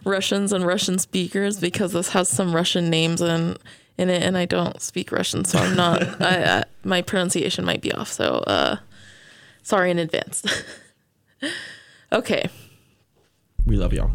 [0.06, 3.58] Russians and Russian speakers because this has some Russian names in
[3.98, 6.04] in it, and I don't speak Russian, so I'm not.
[6.22, 8.78] I, I, my pronunciation might be off, so uh,
[9.64, 10.44] sorry in advance.
[12.12, 12.50] okay.
[13.66, 14.12] we love y'all.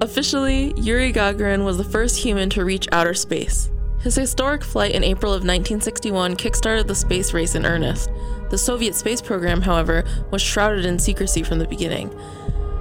[0.00, 3.70] Officially, Yuri Gagarin was the first human to reach outer space.
[4.00, 8.10] His historic flight in April of 1961 kickstarted the space race in earnest.
[8.50, 12.10] The Soviet space program, however, was shrouded in secrecy from the beginning.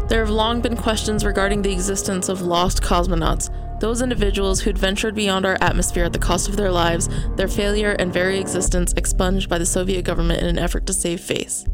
[0.10, 3.50] There have long been questions regarding the existence of lost cosmonauts,
[3.82, 7.92] those individuals who'd ventured beyond our atmosphere at the cost of their lives, their failure
[8.00, 11.66] and very existence expunged by the Soviet government in an effort to save face.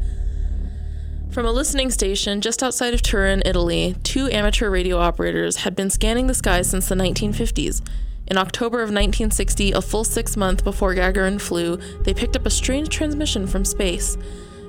[1.30, 5.90] From a listening station just outside of Turin, Italy, two amateur radio operators had been
[5.90, 7.86] scanning the skies since the 1950s.
[8.26, 12.50] In October of 1960, a full six months before Gagarin flew, they picked up a
[12.50, 14.16] strange transmission from space.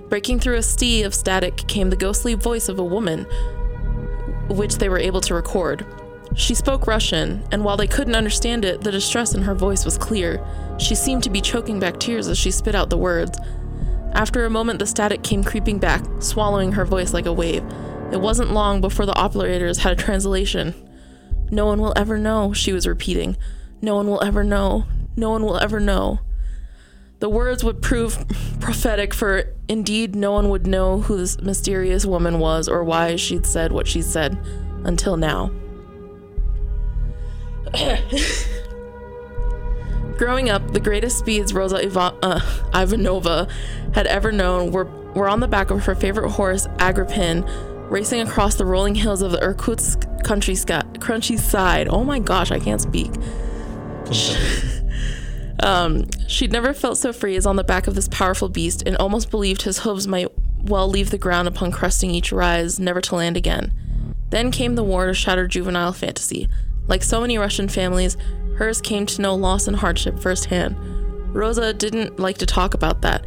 [0.09, 3.25] Breaking through a sea of static came the ghostly voice of a woman,
[4.49, 5.85] which they were able to record.
[6.39, 9.97] She spoke Russian, and while they couldn't understand it, the distress in her voice was
[9.97, 10.41] clear.
[10.79, 13.37] She seemed to be choking back tears as she spit out the words.
[14.13, 17.65] After a moment, the static came creeping back, swallowing her voice like a wave.
[18.13, 20.73] It wasn't long before the operators had a translation.
[21.51, 23.35] No one will ever know, she was repeating.
[23.81, 24.85] No one will ever know.
[25.17, 26.19] No one will ever know.
[27.19, 28.25] The words would prove
[28.61, 33.45] prophetic, for indeed no one would know who this mysterious woman was or why she'd
[33.45, 34.39] said what she said
[34.85, 35.51] until now.
[40.17, 42.39] Growing up, the greatest speeds Rosa uh,
[42.73, 43.49] Ivanova
[43.93, 47.47] had ever known were, were on the back of her favorite horse, Agrippin,
[47.89, 51.87] racing across the rolling hills of the Irkutsk countryside.
[51.87, 53.11] Oh my gosh, I can't speak.
[55.61, 58.95] Um, she'd never felt so free as on the back of this powerful beast and
[58.97, 60.29] almost believed his hooves might
[60.63, 63.73] well leave the ground upon cresting each rise, never to land again.
[64.29, 66.47] Then came the war to shatter juvenile fantasy.
[66.89, 68.17] Like so many Russian families,
[68.57, 70.75] hers came to know loss and hardship firsthand.
[71.33, 73.23] Rosa didn't like to talk about that.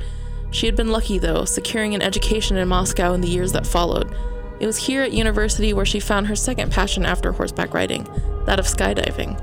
[0.51, 4.15] She had been lucky, though, securing an education in Moscow in the years that followed.
[4.61, 8.07] It was here at university where she found her second passion after horseback riding,
[8.45, 9.41] that of skydiving.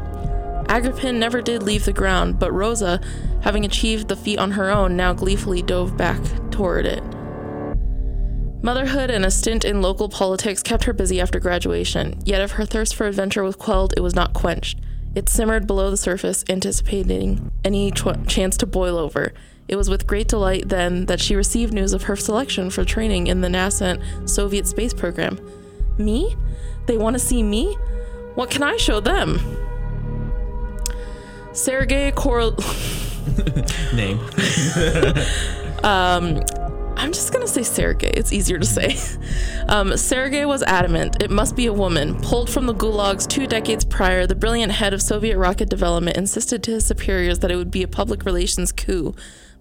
[0.68, 3.02] Agrippin never did leave the ground, but Rosa,
[3.42, 7.04] having achieved the feat on her own, now gleefully dove back toward it.
[8.62, 12.66] Motherhood and a stint in local politics kept her busy after graduation, yet if her
[12.66, 14.80] thirst for adventure was quelled, it was not quenched.
[15.16, 19.34] It simmered below the surface, anticipating any ch- chance to boil over.
[19.68, 23.28] It was with great delight then that she received news of her selection for training
[23.28, 25.40] in the nascent Soviet space program.
[25.98, 26.36] Me?
[26.86, 27.76] They want to see me?
[28.36, 29.40] What can I show them?
[31.54, 32.40] Sergei Kor.
[33.94, 34.20] Name.
[35.84, 36.40] um,
[37.00, 38.10] I'm just gonna say Sergei.
[38.10, 38.98] It's easier to say.
[39.70, 42.20] Um, Sergei was adamant it must be a woman.
[42.22, 46.64] Pulled from the gulags two decades prior, the brilliant head of Soviet rocket development insisted
[46.64, 49.14] to his superiors that it would be a public relations coup.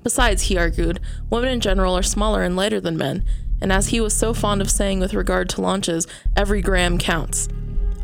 [0.03, 3.23] Besides, he argued, women in general are smaller and lighter than men,
[3.61, 7.47] and as he was so fond of saying with regard to launches, every gram counts.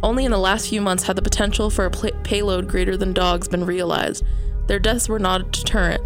[0.03, 3.14] Only in the last few months had the potential for a pay- payload greater than
[3.14, 4.24] dogs been realized.
[4.66, 6.03] Their deaths were not a deterrent.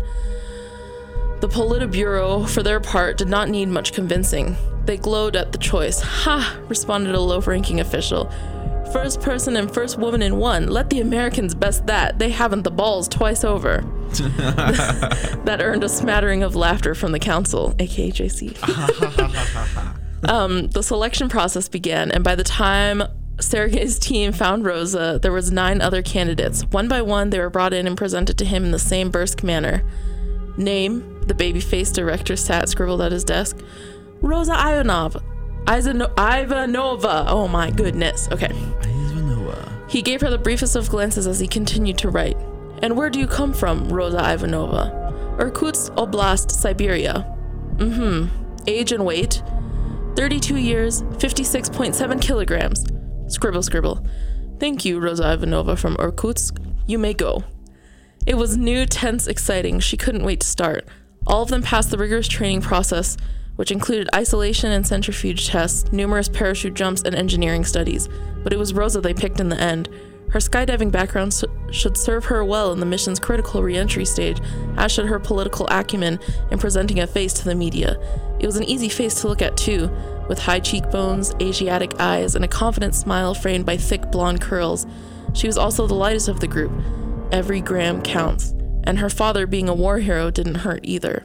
[1.40, 4.56] The Politburo, for their part, did not need much convincing.
[4.86, 6.00] They glowed at the choice.
[6.00, 6.58] Ha!
[6.66, 8.28] responded a low ranking official.
[8.92, 10.66] First person and first woman in one.
[10.66, 12.18] Let the Americans best that.
[12.18, 13.84] They haven't the balls twice over.
[15.44, 18.56] that earned a smattering of laughter from the council, aka JC.
[20.28, 23.02] um, the selection process began, and by the time
[23.38, 26.62] Sergei's team found Rosa, there was nine other candidates.
[26.64, 29.44] One by one, they were brought in and presented to him in the same brusque
[29.44, 29.84] manner.
[30.56, 33.58] Name, the baby-faced director sat scribbled at his desk.
[34.20, 35.22] Rosa Ivanova.
[35.66, 37.24] Ivanova.
[37.28, 38.28] Oh my goodness.
[38.32, 38.48] Okay.
[38.48, 39.90] Ivanova.
[39.90, 42.36] He gave her the briefest of glances as he continued to write.
[42.82, 45.38] And where do you come from, Rosa Ivanova?
[45.38, 47.24] Irkutsk Oblast, Siberia.
[47.76, 48.62] Mm hmm.
[48.66, 49.42] Age and weight?
[50.16, 52.84] 32 years, 56.7 kilograms.
[53.28, 54.04] Scribble, scribble.
[54.58, 56.58] Thank you, Rosa Ivanova from Irkutsk.
[56.86, 57.44] You may go.
[58.26, 59.80] It was new, tense, exciting.
[59.80, 60.88] She couldn't wait to start.
[61.28, 63.16] All of them passed the rigorous training process,
[63.56, 68.08] which included isolation and centrifuge tests, numerous parachute jumps, and engineering studies.
[68.42, 69.88] But it was Rosa they picked in the end.
[70.30, 71.34] Her skydiving background
[71.70, 74.40] should serve her well in the mission's critical reentry stage,
[74.76, 76.18] as should her political acumen
[76.50, 77.98] in presenting a face to the media.
[78.38, 79.90] It was an easy face to look at, too,
[80.28, 84.86] with high cheekbones, Asiatic eyes, and a confident smile framed by thick blonde curls.
[85.34, 86.72] She was also the lightest of the group.
[87.32, 88.54] Every gram counts,
[88.84, 91.24] and her father being a war hero didn't hurt either.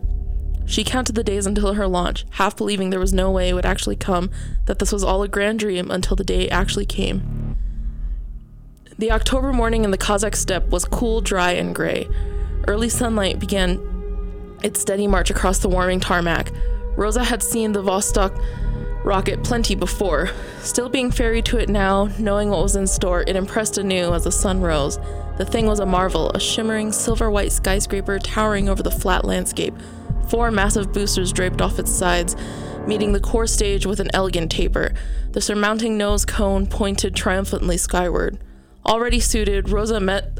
[0.66, 3.66] She counted the days until her launch, half believing there was no way it would
[3.66, 4.32] actually come,
[4.66, 7.58] that this was all a grand dream until the day actually came.
[8.98, 12.08] The October morning in the Kazakh steppe was cool, dry, and gray.
[12.68, 13.80] Early sunlight began
[14.64, 16.52] its steady march across the warming tarmac.
[16.96, 18.40] Rosa had seen the Vostok
[19.04, 20.30] rocket plenty before.
[20.60, 24.24] Still being ferried to it now, knowing what was in store, it impressed anew as
[24.24, 24.98] the sun rose.
[25.38, 29.74] The thing was a marvel, a shimmering silver white skyscraper towering over the flat landscape.
[30.30, 32.36] Four massive boosters draped off its sides,
[32.88, 34.94] meeting the core stage with an elegant taper.
[35.32, 38.38] The surmounting nose cone pointed triumphantly skyward.
[38.86, 40.40] Already suited, Rosa met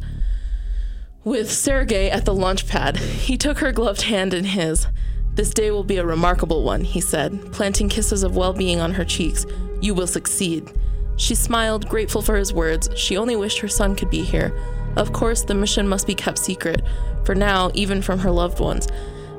[1.24, 2.98] with Sergei at the launch pad.
[2.98, 4.88] He took her gloved hand in his.
[5.36, 8.94] This day will be a remarkable one, he said, planting kisses of well being on
[8.94, 9.48] her cheeks.
[9.82, 10.72] You will succeed.
[11.16, 12.90] She smiled, grateful for his words.
[12.96, 14.56] She only wished her son could be here.
[14.96, 16.84] Of course, the mission must be kept secret,
[17.24, 18.88] for now, even from her loved ones,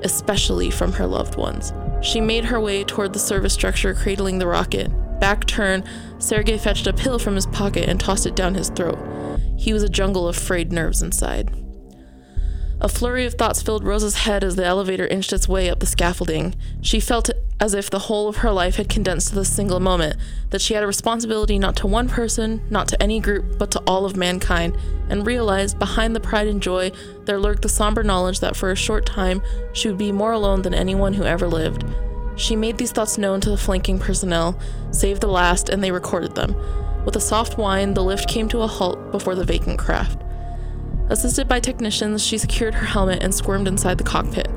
[0.03, 1.73] especially from her loved ones.
[2.03, 4.91] She made her way toward the service structure cradling the rocket.
[5.21, 5.85] Back turn,
[6.19, 8.99] Sergei fetched a pill from his pocket and tossed it down his throat.
[9.57, 11.53] He was a jungle of frayed nerves inside.
[12.85, 15.87] A flurry of thoughts filled Rosa's head as the elevator inched its way up the
[15.87, 16.55] scaffolding.
[16.83, 20.17] She felt as if the whole of her life had condensed to this single moment,
[20.51, 23.83] that she had a responsibility not to one person, not to any group, but to
[23.87, 24.77] all of mankind,
[25.09, 26.93] and realized behind the pride and joy
[27.25, 29.41] there lurked the somber knowledge that for a short time
[29.73, 31.87] she would be more alone than anyone who ever lived.
[32.37, 34.61] She made these thoughts known to the flanking personnel,
[34.91, 36.55] save the last, and they recorded them.
[37.07, 40.21] With a soft whine, the lift came to a halt before the vacant craft.
[41.11, 44.49] Assisted by technicians, she secured her helmet and squirmed inside the cockpit.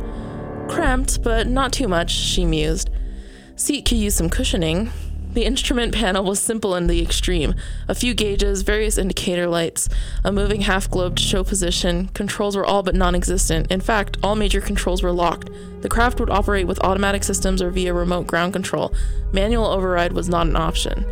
[0.69, 2.89] Cramped, but not too much, she mused.
[3.55, 4.91] Seat could use some cushioning.
[5.33, 7.53] The instrument panel was simple in the extreme
[7.87, 9.87] a few gauges, various indicator lights,
[10.23, 12.07] a moving half globe to show position.
[12.15, 13.71] Controls were all but non existent.
[13.71, 15.49] In fact, all major controls were locked.
[15.81, 18.93] The craft would operate with automatic systems or via remote ground control.
[19.31, 21.05] Manual override was not an option.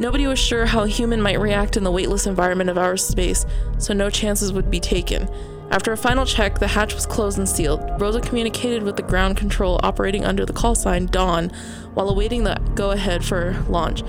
[0.00, 3.46] Nobody was sure how a human might react in the weightless environment of outer space,
[3.78, 5.28] so no chances would be taken.
[5.70, 7.80] After a final check, the hatch was closed and sealed.
[8.00, 11.50] Rosa communicated with the ground control operating under the call sign Dawn
[11.94, 14.02] while awaiting the go ahead for launch.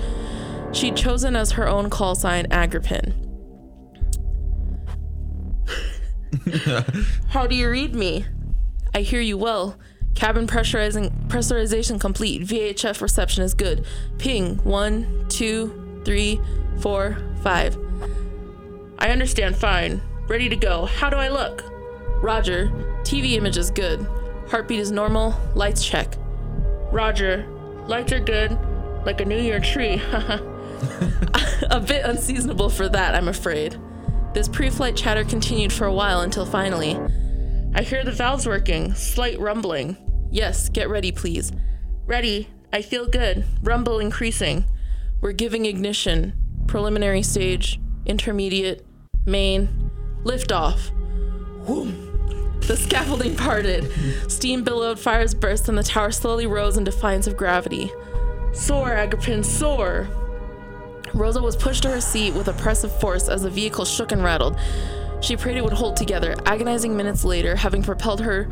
[0.72, 3.14] She'd chosen as her own call sign Agrippin.
[7.28, 8.26] How do you read me?
[8.94, 9.78] I hear you well.
[10.16, 12.42] Cabin pressurization complete.
[12.42, 13.84] VHF reception is good.
[14.16, 16.40] Ping one, two, three,
[16.80, 17.76] four, five.
[18.98, 20.00] I understand fine.
[20.26, 20.86] Ready to go.
[20.86, 21.62] How do I look?
[22.22, 22.68] Roger.
[23.02, 24.04] TV image is good.
[24.48, 25.38] Heartbeat is normal.
[25.54, 26.16] Lights check.
[26.90, 27.46] Roger.
[27.86, 28.58] Lights are good.
[29.04, 30.00] Like a New Year tree.
[31.70, 33.78] a bit unseasonable for that, I'm afraid.
[34.32, 36.98] This pre flight chatter continued for a while until finally,
[37.74, 39.96] I hear the valves working, slight rumbling.
[40.36, 41.50] Yes, get ready, please.
[42.04, 42.50] Ready.
[42.70, 43.46] I feel good.
[43.62, 44.66] Rumble increasing.
[45.22, 46.34] We're giving ignition.
[46.66, 48.84] Preliminary stage, intermediate,
[49.24, 49.90] main,
[50.24, 50.90] liftoff.
[51.64, 52.58] Whoom.
[52.60, 53.90] The scaffolding parted.
[54.30, 57.90] Steam billowed, fires burst, and the tower slowly rose in defiance of gravity.
[58.52, 60.06] Soar, Agrippin, soar!
[61.14, 64.58] Rosa was pushed to her seat with oppressive force as the vehicle shook and rattled.
[65.22, 66.36] She prayed it would hold together.
[66.44, 68.50] Agonizing minutes later, having propelled her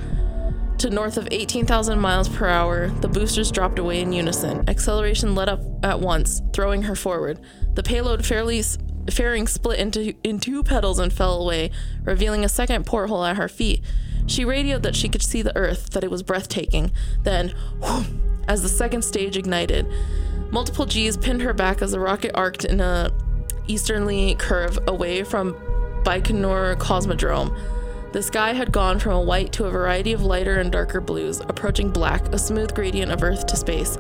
[0.78, 4.68] to north of 18,000 miles per hour, the boosters dropped away in unison.
[4.68, 7.38] Acceleration let up at once, throwing her forward.
[7.74, 8.62] The payload fairly
[9.10, 11.70] fairing split into in two petals and fell away,
[12.04, 13.82] revealing a second porthole at her feet.
[14.26, 16.90] She radioed that she could see the Earth, that it was breathtaking.
[17.22, 17.54] Then,
[18.48, 19.86] as the second stage ignited,
[20.50, 23.10] multiple G's pinned her back as the rocket arced in a
[23.66, 25.54] easterly curve away from
[26.04, 27.56] Baikonur Cosmodrome.
[28.14, 31.40] The sky had gone from a white to a variety of lighter and darker blues,
[31.40, 33.98] approaching black, a smooth gradient of Earth to space.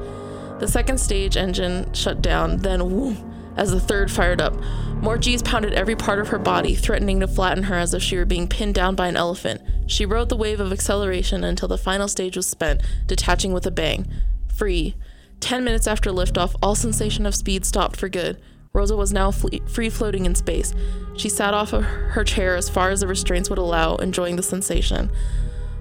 [0.60, 3.16] The second stage engine shut down, then whoom,
[3.56, 4.54] as the third fired up.
[5.02, 8.16] More G's pounded every part of her body, threatening to flatten her as if she
[8.16, 9.60] were being pinned down by an elephant.
[9.88, 13.72] She rode the wave of acceleration until the final stage was spent, detaching with a
[13.72, 14.06] bang.
[14.54, 14.94] Free.
[15.40, 18.40] Ten minutes after liftoff, all sensation of speed stopped for good.
[18.74, 20.74] Rosa was now free floating in space.
[21.16, 24.42] She sat off of her chair as far as the restraints would allow, enjoying the
[24.42, 25.12] sensation.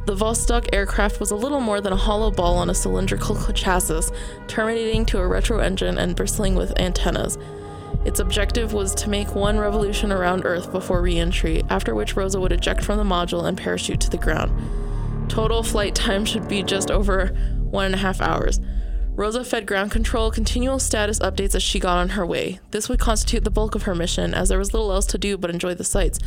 [0.06, 4.14] The Vostok aircraft was a little more than a hollow ball on a cylindrical chassis,
[4.48, 7.40] terminating to a retro engine and bristling with antennas.
[8.06, 12.40] Its objective was to make one revolution around Earth before re entry, after which Rosa
[12.40, 14.52] would eject from the module and parachute to the ground.
[15.32, 17.30] Total flight time should be just over
[17.60, 18.60] one and a half hours.
[19.16, 22.60] Rosa fed ground control continual status updates as she got on her way.
[22.72, 25.38] This would constitute the bulk of her mission, as there was little else to do
[25.38, 26.18] but enjoy the sights.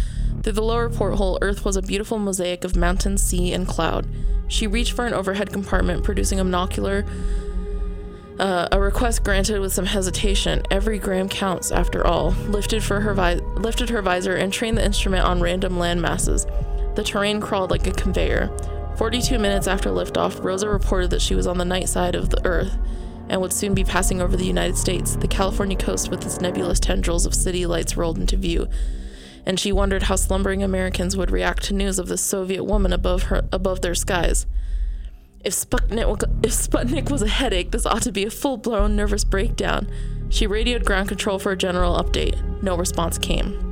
[0.44, 4.06] Through the lower porthole, Earth was a beautiful mosaic of mountain, sea, and cloud.
[4.46, 7.04] She reached for an overhead compartment, producing a monocular.
[8.38, 10.62] Uh, a request granted with some hesitation.
[10.70, 12.30] Every gram counts, after all.
[12.46, 16.46] Lifted for her vi- lifted her visor and trained the instrument on random land masses.
[16.94, 18.56] The terrain crawled like a conveyor.
[18.96, 22.44] 42 minutes after liftoff, Rosa reported that she was on the night side of the
[22.46, 22.78] Earth
[23.28, 25.16] and would soon be passing over the United States.
[25.16, 28.68] The California coast with its nebulous tendrils of city lights rolled into view,
[29.44, 33.24] and she wondered how slumbering Americans would react to news of this Soviet woman above
[33.24, 34.46] her above their skies.
[35.44, 39.88] If Sputnik, if Sputnik was a headache, this ought to be a full-blown nervous breakdown.
[40.28, 42.62] She radioed ground control for a general update.
[42.62, 43.62] No response came.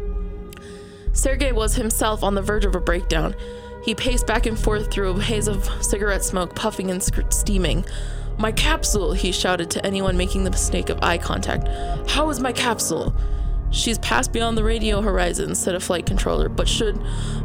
[1.12, 3.34] Sergei was himself on the verge of a breakdown.
[3.84, 7.84] He paced back and forth through a haze of cigarette smoke, puffing and steaming.
[8.38, 11.68] My capsule, he shouted to anyone making the mistake of eye contact.
[12.10, 13.14] How is my capsule?
[13.70, 16.96] She's passed beyond the radio horizon, said a flight controller, but should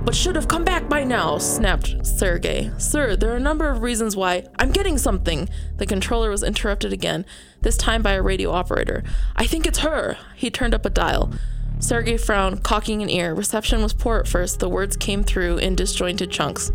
[0.05, 2.71] but should have come back by now, snapped Sergey.
[2.77, 5.49] Sir, there are a number of reasons why I'm getting something.
[5.77, 7.25] The controller was interrupted again,
[7.61, 9.03] this time by a radio operator.
[9.35, 10.17] I think it's her.
[10.35, 11.33] He turned up a dial.
[11.79, 13.33] Sergey frowned, cocking an ear.
[13.33, 14.59] Reception was poor at first.
[14.59, 16.71] The words came through in disjointed chunks.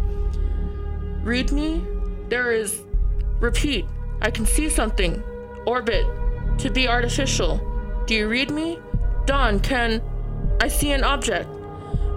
[1.23, 1.85] Read me?
[2.29, 2.83] There is.
[3.39, 3.85] Repeat.
[4.23, 5.23] I can see something.
[5.67, 6.07] Orbit.
[6.59, 7.61] To be artificial.
[8.07, 8.79] Do you read me?
[9.27, 10.03] Dawn, can.
[10.61, 11.49] I see an object.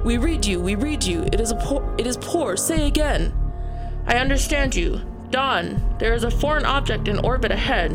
[0.05, 1.23] We read you, we read you.
[1.23, 1.95] It is a poor.
[1.97, 2.55] It is poor.
[2.55, 3.33] Say again.
[4.05, 5.01] I understand you.
[5.29, 7.91] Dawn, there is a foreign object in orbit ahead.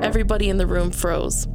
[0.00, 1.46] Everybody in the room froze.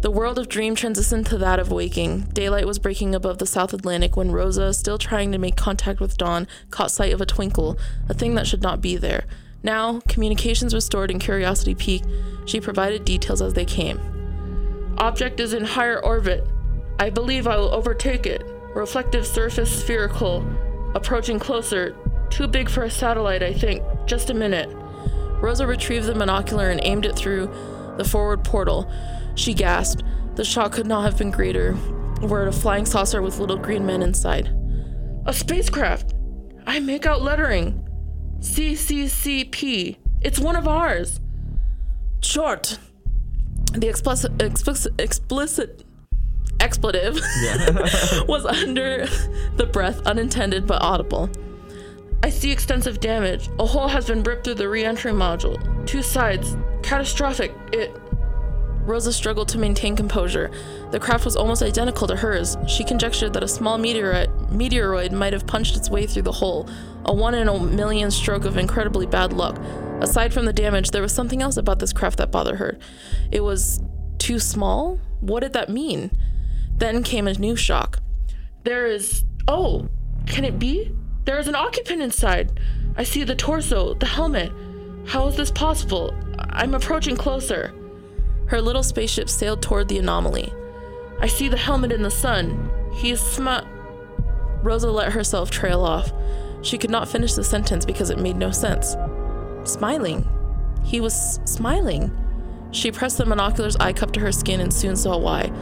[0.00, 2.22] The world of dream transitioned to that of waking.
[2.32, 6.16] Daylight was breaking above the South Atlantic when Rosa, still trying to make contact with
[6.16, 7.78] Dawn, caught sight of a twinkle,
[8.08, 9.24] a thing that should not be there.
[9.62, 12.06] Now, communications restored and curiosity peaked,
[12.46, 14.00] she provided details as they came.
[14.96, 16.46] Object is in higher orbit.
[16.98, 18.42] I believe I will overtake it.
[18.74, 20.46] Reflective surface spherical.
[20.94, 21.94] Approaching closer.
[22.30, 23.82] Too big for a satellite, I think.
[24.06, 24.74] Just a minute.
[25.42, 27.50] Rosa retrieved the monocular and aimed it through
[27.98, 28.90] the forward portal.
[29.34, 30.02] She gasped.
[30.36, 31.76] The shock could not have been greater,
[32.22, 34.48] were it a flying saucer with little green men inside.
[35.26, 36.14] A spacecraft!
[36.66, 37.86] I make out lettering.
[38.40, 39.96] CCCP.
[40.20, 41.20] It's one of ours.
[42.22, 42.78] Short.
[43.72, 45.84] The explicit, explicit, explicit
[46.60, 48.22] expletive yeah.
[48.28, 49.06] was under
[49.56, 51.30] the breath, unintended but audible.
[52.22, 53.48] I see extensive damage.
[53.58, 55.58] A hole has been ripped through the re entry module.
[55.86, 56.56] Two sides.
[56.82, 57.54] Catastrophic.
[57.72, 57.96] It.
[58.84, 60.50] Rosa struggled to maintain composure.
[60.90, 62.56] The craft was almost identical to hers.
[62.66, 66.68] She conjectured that a small meteorite, meteoroid might have punched its way through the hole,
[67.04, 69.58] a one in a million stroke of incredibly bad luck.
[70.00, 72.78] Aside from the damage, there was something else about this craft that bothered her.
[73.30, 73.82] It was
[74.18, 74.98] too small?
[75.20, 76.10] What did that mean?
[76.76, 78.00] Then came a new shock.
[78.64, 79.24] There is.
[79.46, 79.88] Oh,
[80.26, 80.94] can it be?
[81.24, 82.58] There is an occupant inside.
[82.96, 84.52] I see the torso, the helmet.
[85.06, 86.14] How is this possible?
[86.38, 87.74] I'm approaching closer.
[88.50, 90.52] Her little spaceship sailed toward the anomaly.
[91.20, 92.68] I see the helmet in the sun.
[92.92, 93.64] He sma.
[94.64, 96.12] Rosa let herself trail off.
[96.62, 98.96] She could not finish the sentence because it made no sense.
[99.62, 100.28] Smiling.
[100.82, 102.10] He was smiling.
[102.72, 105.52] She pressed the monocular's eye cup to her skin and soon saw why.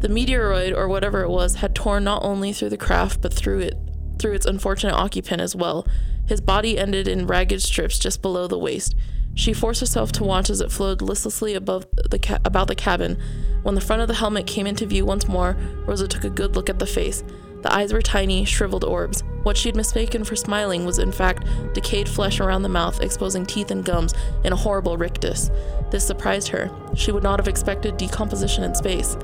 [0.00, 3.60] The meteoroid, or whatever it was, had torn not only through the craft but through
[3.60, 3.74] it,
[4.18, 5.86] through its unfortunate occupant as well.
[6.26, 8.96] His body ended in ragged strips just below the waist.
[9.34, 13.18] She forced herself to watch as it flowed listlessly above the ca- about the cabin.
[13.62, 15.56] When the front of the helmet came into view once more,
[15.86, 17.22] Rosa took a good look at the face.
[17.62, 19.24] The eyes were tiny, shriveled orbs.
[19.42, 23.70] What she'd mistaken for smiling was in fact decayed flesh around the mouth, exposing teeth
[23.70, 24.14] and gums
[24.44, 25.50] in a horrible rictus.
[25.90, 26.70] This surprised her.
[26.94, 29.16] She would not have expected decomposition in space.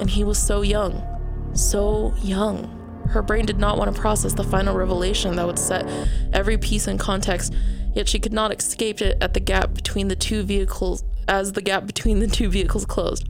[0.00, 1.02] And he was so young.
[1.54, 2.79] So young.
[3.10, 5.86] Her brain did not want to process the final revelation that would set
[6.32, 7.52] every piece in context,
[7.94, 11.62] yet she could not escape it at the gap between the two vehicles as the
[11.62, 13.28] gap between the two vehicles closed.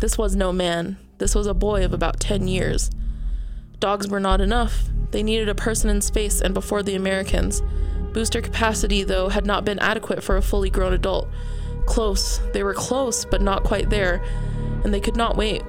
[0.00, 0.98] This was no man.
[1.18, 2.90] This was a boy of about 10 years.
[3.78, 4.84] Dogs were not enough.
[5.12, 7.62] They needed a person in space and before the Americans.
[8.12, 11.28] Booster capacity, though, had not been adequate for a fully grown adult.
[11.86, 12.40] Close.
[12.52, 14.22] They were close, but not quite there.
[14.84, 15.62] And they could not wait.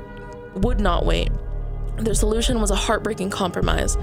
[0.55, 1.29] Would not wait.
[1.97, 3.97] Their solution was a heartbreaking compromise.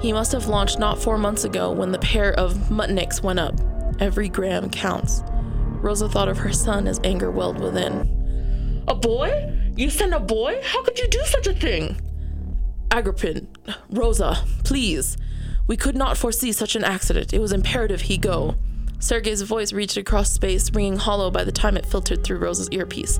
[0.00, 3.54] He must have launched not four months ago when the pair of Sputniks went up.
[4.00, 5.22] Every gram counts.
[5.80, 8.84] Rosa thought of her son as anger welled within.
[8.88, 9.52] A boy?
[9.76, 10.60] You sent a boy?
[10.64, 12.00] How could you do such a thing?
[12.90, 13.46] Agrippin,
[13.90, 15.16] Rosa, please.
[15.66, 17.32] We could not foresee such an accident.
[17.32, 18.56] It was imperative he go.
[19.02, 23.18] Sergei's voice reached across space, ringing hollow by the time it filtered through Rosa's earpiece.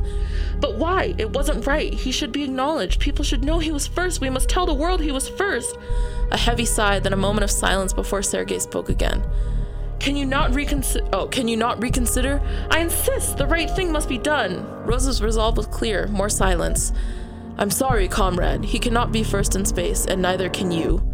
[0.61, 1.13] But why?
[1.19, 1.93] It wasn't right.
[1.93, 3.01] He should be acknowledged.
[3.01, 4.21] People should know he was first.
[4.21, 5.77] We must tell the world he was first.
[6.31, 9.25] A heavy sigh, then a moment of silence before Sergei spoke again.
[9.99, 11.09] Can you not reconsider?
[11.13, 12.41] Oh, can you not reconsider?
[12.71, 13.37] I insist.
[13.37, 14.65] The right thing must be done.
[14.87, 16.07] Rosa's resolve was clear.
[16.07, 16.93] More silence.
[17.59, 18.65] I'm sorry, comrade.
[18.65, 21.12] He cannot be first in space, and neither can you.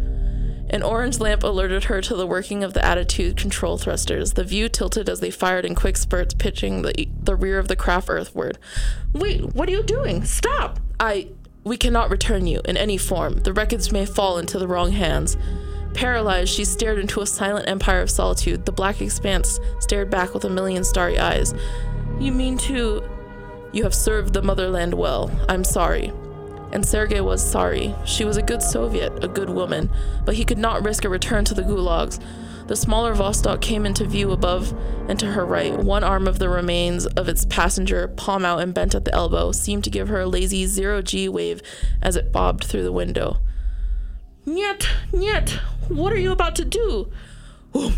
[0.69, 4.33] An orange lamp alerted her to the working of the attitude control thrusters.
[4.33, 7.75] The view tilted as they fired in quick spurts, pitching the, the rear of the
[7.75, 8.57] craft earthward.
[9.13, 10.23] Wait, what are you doing?
[10.23, 10.79] Stop!
[10.99, 11.29] I.
[11.65, 13.41] We cannot return you in any form.
[13.41, 15.37] The wreckage may fall into the wrong hands.
[15.93, 18.65] Paralyzed, she stared into a silent empire of solitude.
[18.65, 21.53] The black expanse stared back with a million starry eyes.
[22.19, 23.03] You mean to.
[23.71, 25.29] You have served the motherland well.
[25.49, 26.13] I'm sorry.
[26.71, 27.95] And Sergei was sorry.
[28.05, 29.89] She was a good Soviet, a good woman,
[30.25, 32.19] but he could not risk a return to the gulags.
[32.67, 34.75] The smaller Vostok came into view above
[35.07, 35.75] and to her right.
[35.75, 39.51] One arm of the remains of its passenger, palm out and bent at the elbow,
[39.51, 41.63] seemed to give her a lazy zero G wave
[41.99, 43.37] as it bobbed through the window.
[44.45, 45.49] Nyet, nyet,
[45.89, 47.11] what are you about to do?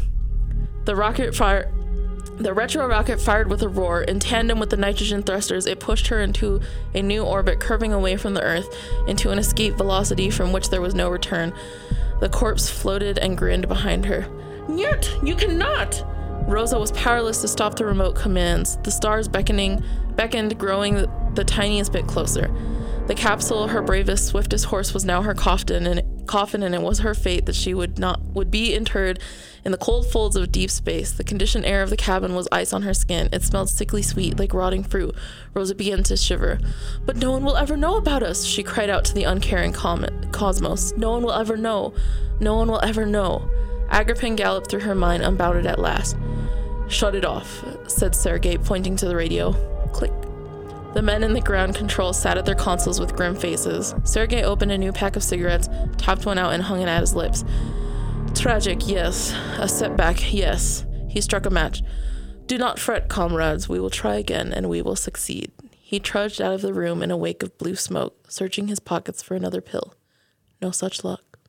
[0.83, 1.71] The rocket fire
[2.43, 4.01] the retro rocket fired with a roar.
[4.01, 6.61] In tandem with the nitrogen thrusters, it pushed her into
[6.93, 8.67] a new orbit, curving away from the Earth
[9.07, 11.53] into an escape velocity from which there was no return.
[12.19, 14.27] The corpse floated and grinned behind her.
[14.69, 16.03] Yet, you cannot!
[16.47, 18.77] Rosa was powerless to stop the remote commands.
[18.83, 19.83] The stars beckoning,
[20.15, 22.51] beckoned, growing the, tiniest bit closer.
[23.07, 26.99] The capsule, her bravest, swiftest horse, was now her coffin, and coffin, and it was
[26.99, 29.19] her fate that she would not would be interred
[29.65, 31.11] in the cold folds of deep space.
[31.11, 33.29] The conditioned air of the cabin was ice on her skin.
[33.33, 35.13] It smelled sickly sweet, like rotting fruit.
[35.53, 36.59] Rosa began to shiver.
[37.05, 40.93] But no one will ever know about us, she cried out to the uncaring cosmos.
[40.97, 41.93] No one will ever know.
[42.39, 43.49] No one will ever know.
[43.89, 46.15] Agrippin galloped through her mind, unbounded at last.
[46.87, 49.51] Shut it off, said Sergei, pointing to the radio.
[49.91, 50.13] Click.
[50.93, 53.95] The men in the ground control sat at their consoles with grim faces.
[54.03, 57.15] Sergei opened a new pack of cigarettes, topped one out, and hung it at his
[57.15, 57.45] lips.
[58.35, 59.33] Tragic, yes.
[59.57, 60.85] A setback, yes.
[61.07, 61.81] He struck a match.
[62.45, 63.69] Do not fret, comrades.
[63.69, 65.51] We will try again, and we will succeed.
[65.71, 69.23] He trudged out of the room in a wake of blue smoke, searching his pockets
[69.23, 69.95] for another pill.
[70.61, 71.39] No such luck.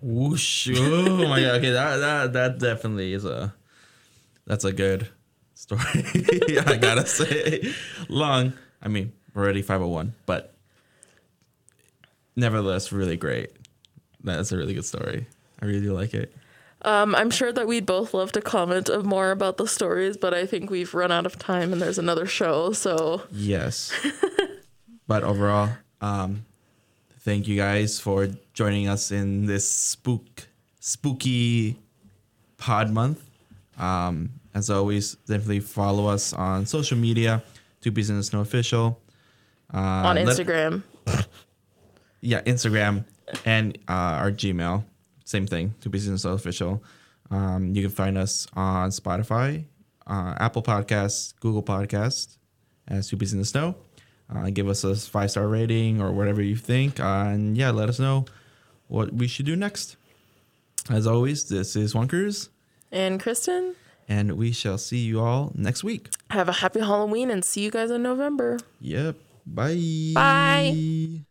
[0.00, 0.68] Whoosh!
[0.76, 1.56] Oh my god!
[1.56, 3.54] Okay, that that that definitely is a
[4.46, 5.08] that's a good
[5.66, 6.58] story.
[6.66, 7.72] I gotta say,
[8.08, 8.52] long.
[8.82, 10.54] I mean, already five hundred one, but
[12.36, 13.50] nevertheless, really great.
[14.22, 15.26] That's a really good story.
[15.60, 16.34] I really do like it.
[16.82, 20.34] Um, I'm sure that we'd both love to comment of more about the stories, but
[20.34, 22.72] I think we've run out of time and there's another show.
[22.72, 23.92] So yes,
[25.08, 26.44] but overall, um,
[27.20, 30.46] thank you guys for joining us in this spook
[30.80, 31.76] spooky
[32.58, 33.24] pod month.
[33.78, 37.42] Um, as always, definitely follow us on social media.
[37.82, 38.98] Two Peas in the Snow official.
[39.72, 40.82] Uh, on let- Instagram.
[42.22, 43.04] yeah, Instagram
[43.44, 43.92] and uh,
[44.22, 44.82] our Gmail.
[45.24, 46.82] Same thing, Two Pieces and Snow Official.
[47.30, 49.64] Um, you can find us on Spotify,
[50.06, 52.38] uh, Apple Podcasts, Google Podcasts,
[52.88, 53.74] as Two Peas in the Snow.
[54.34, 56.98] Uh, give us a five star rating or whatever you think.
[56.98, 58.24] Uh, and yeah, let us know
[58.88, 59.96] what we should do next.
[60.88, 62.48] As always, this is Cruise,
[62.92, 63.74] And Kristen,
[64.08, 66.08] and we shall see you all next week.
[66.30, 68.58] have a happy Halloween and see you guys in November.
[68.80, 69.16] Yep.
[69.46, 70.12] Bye.
[70.14, 71.25] Bye.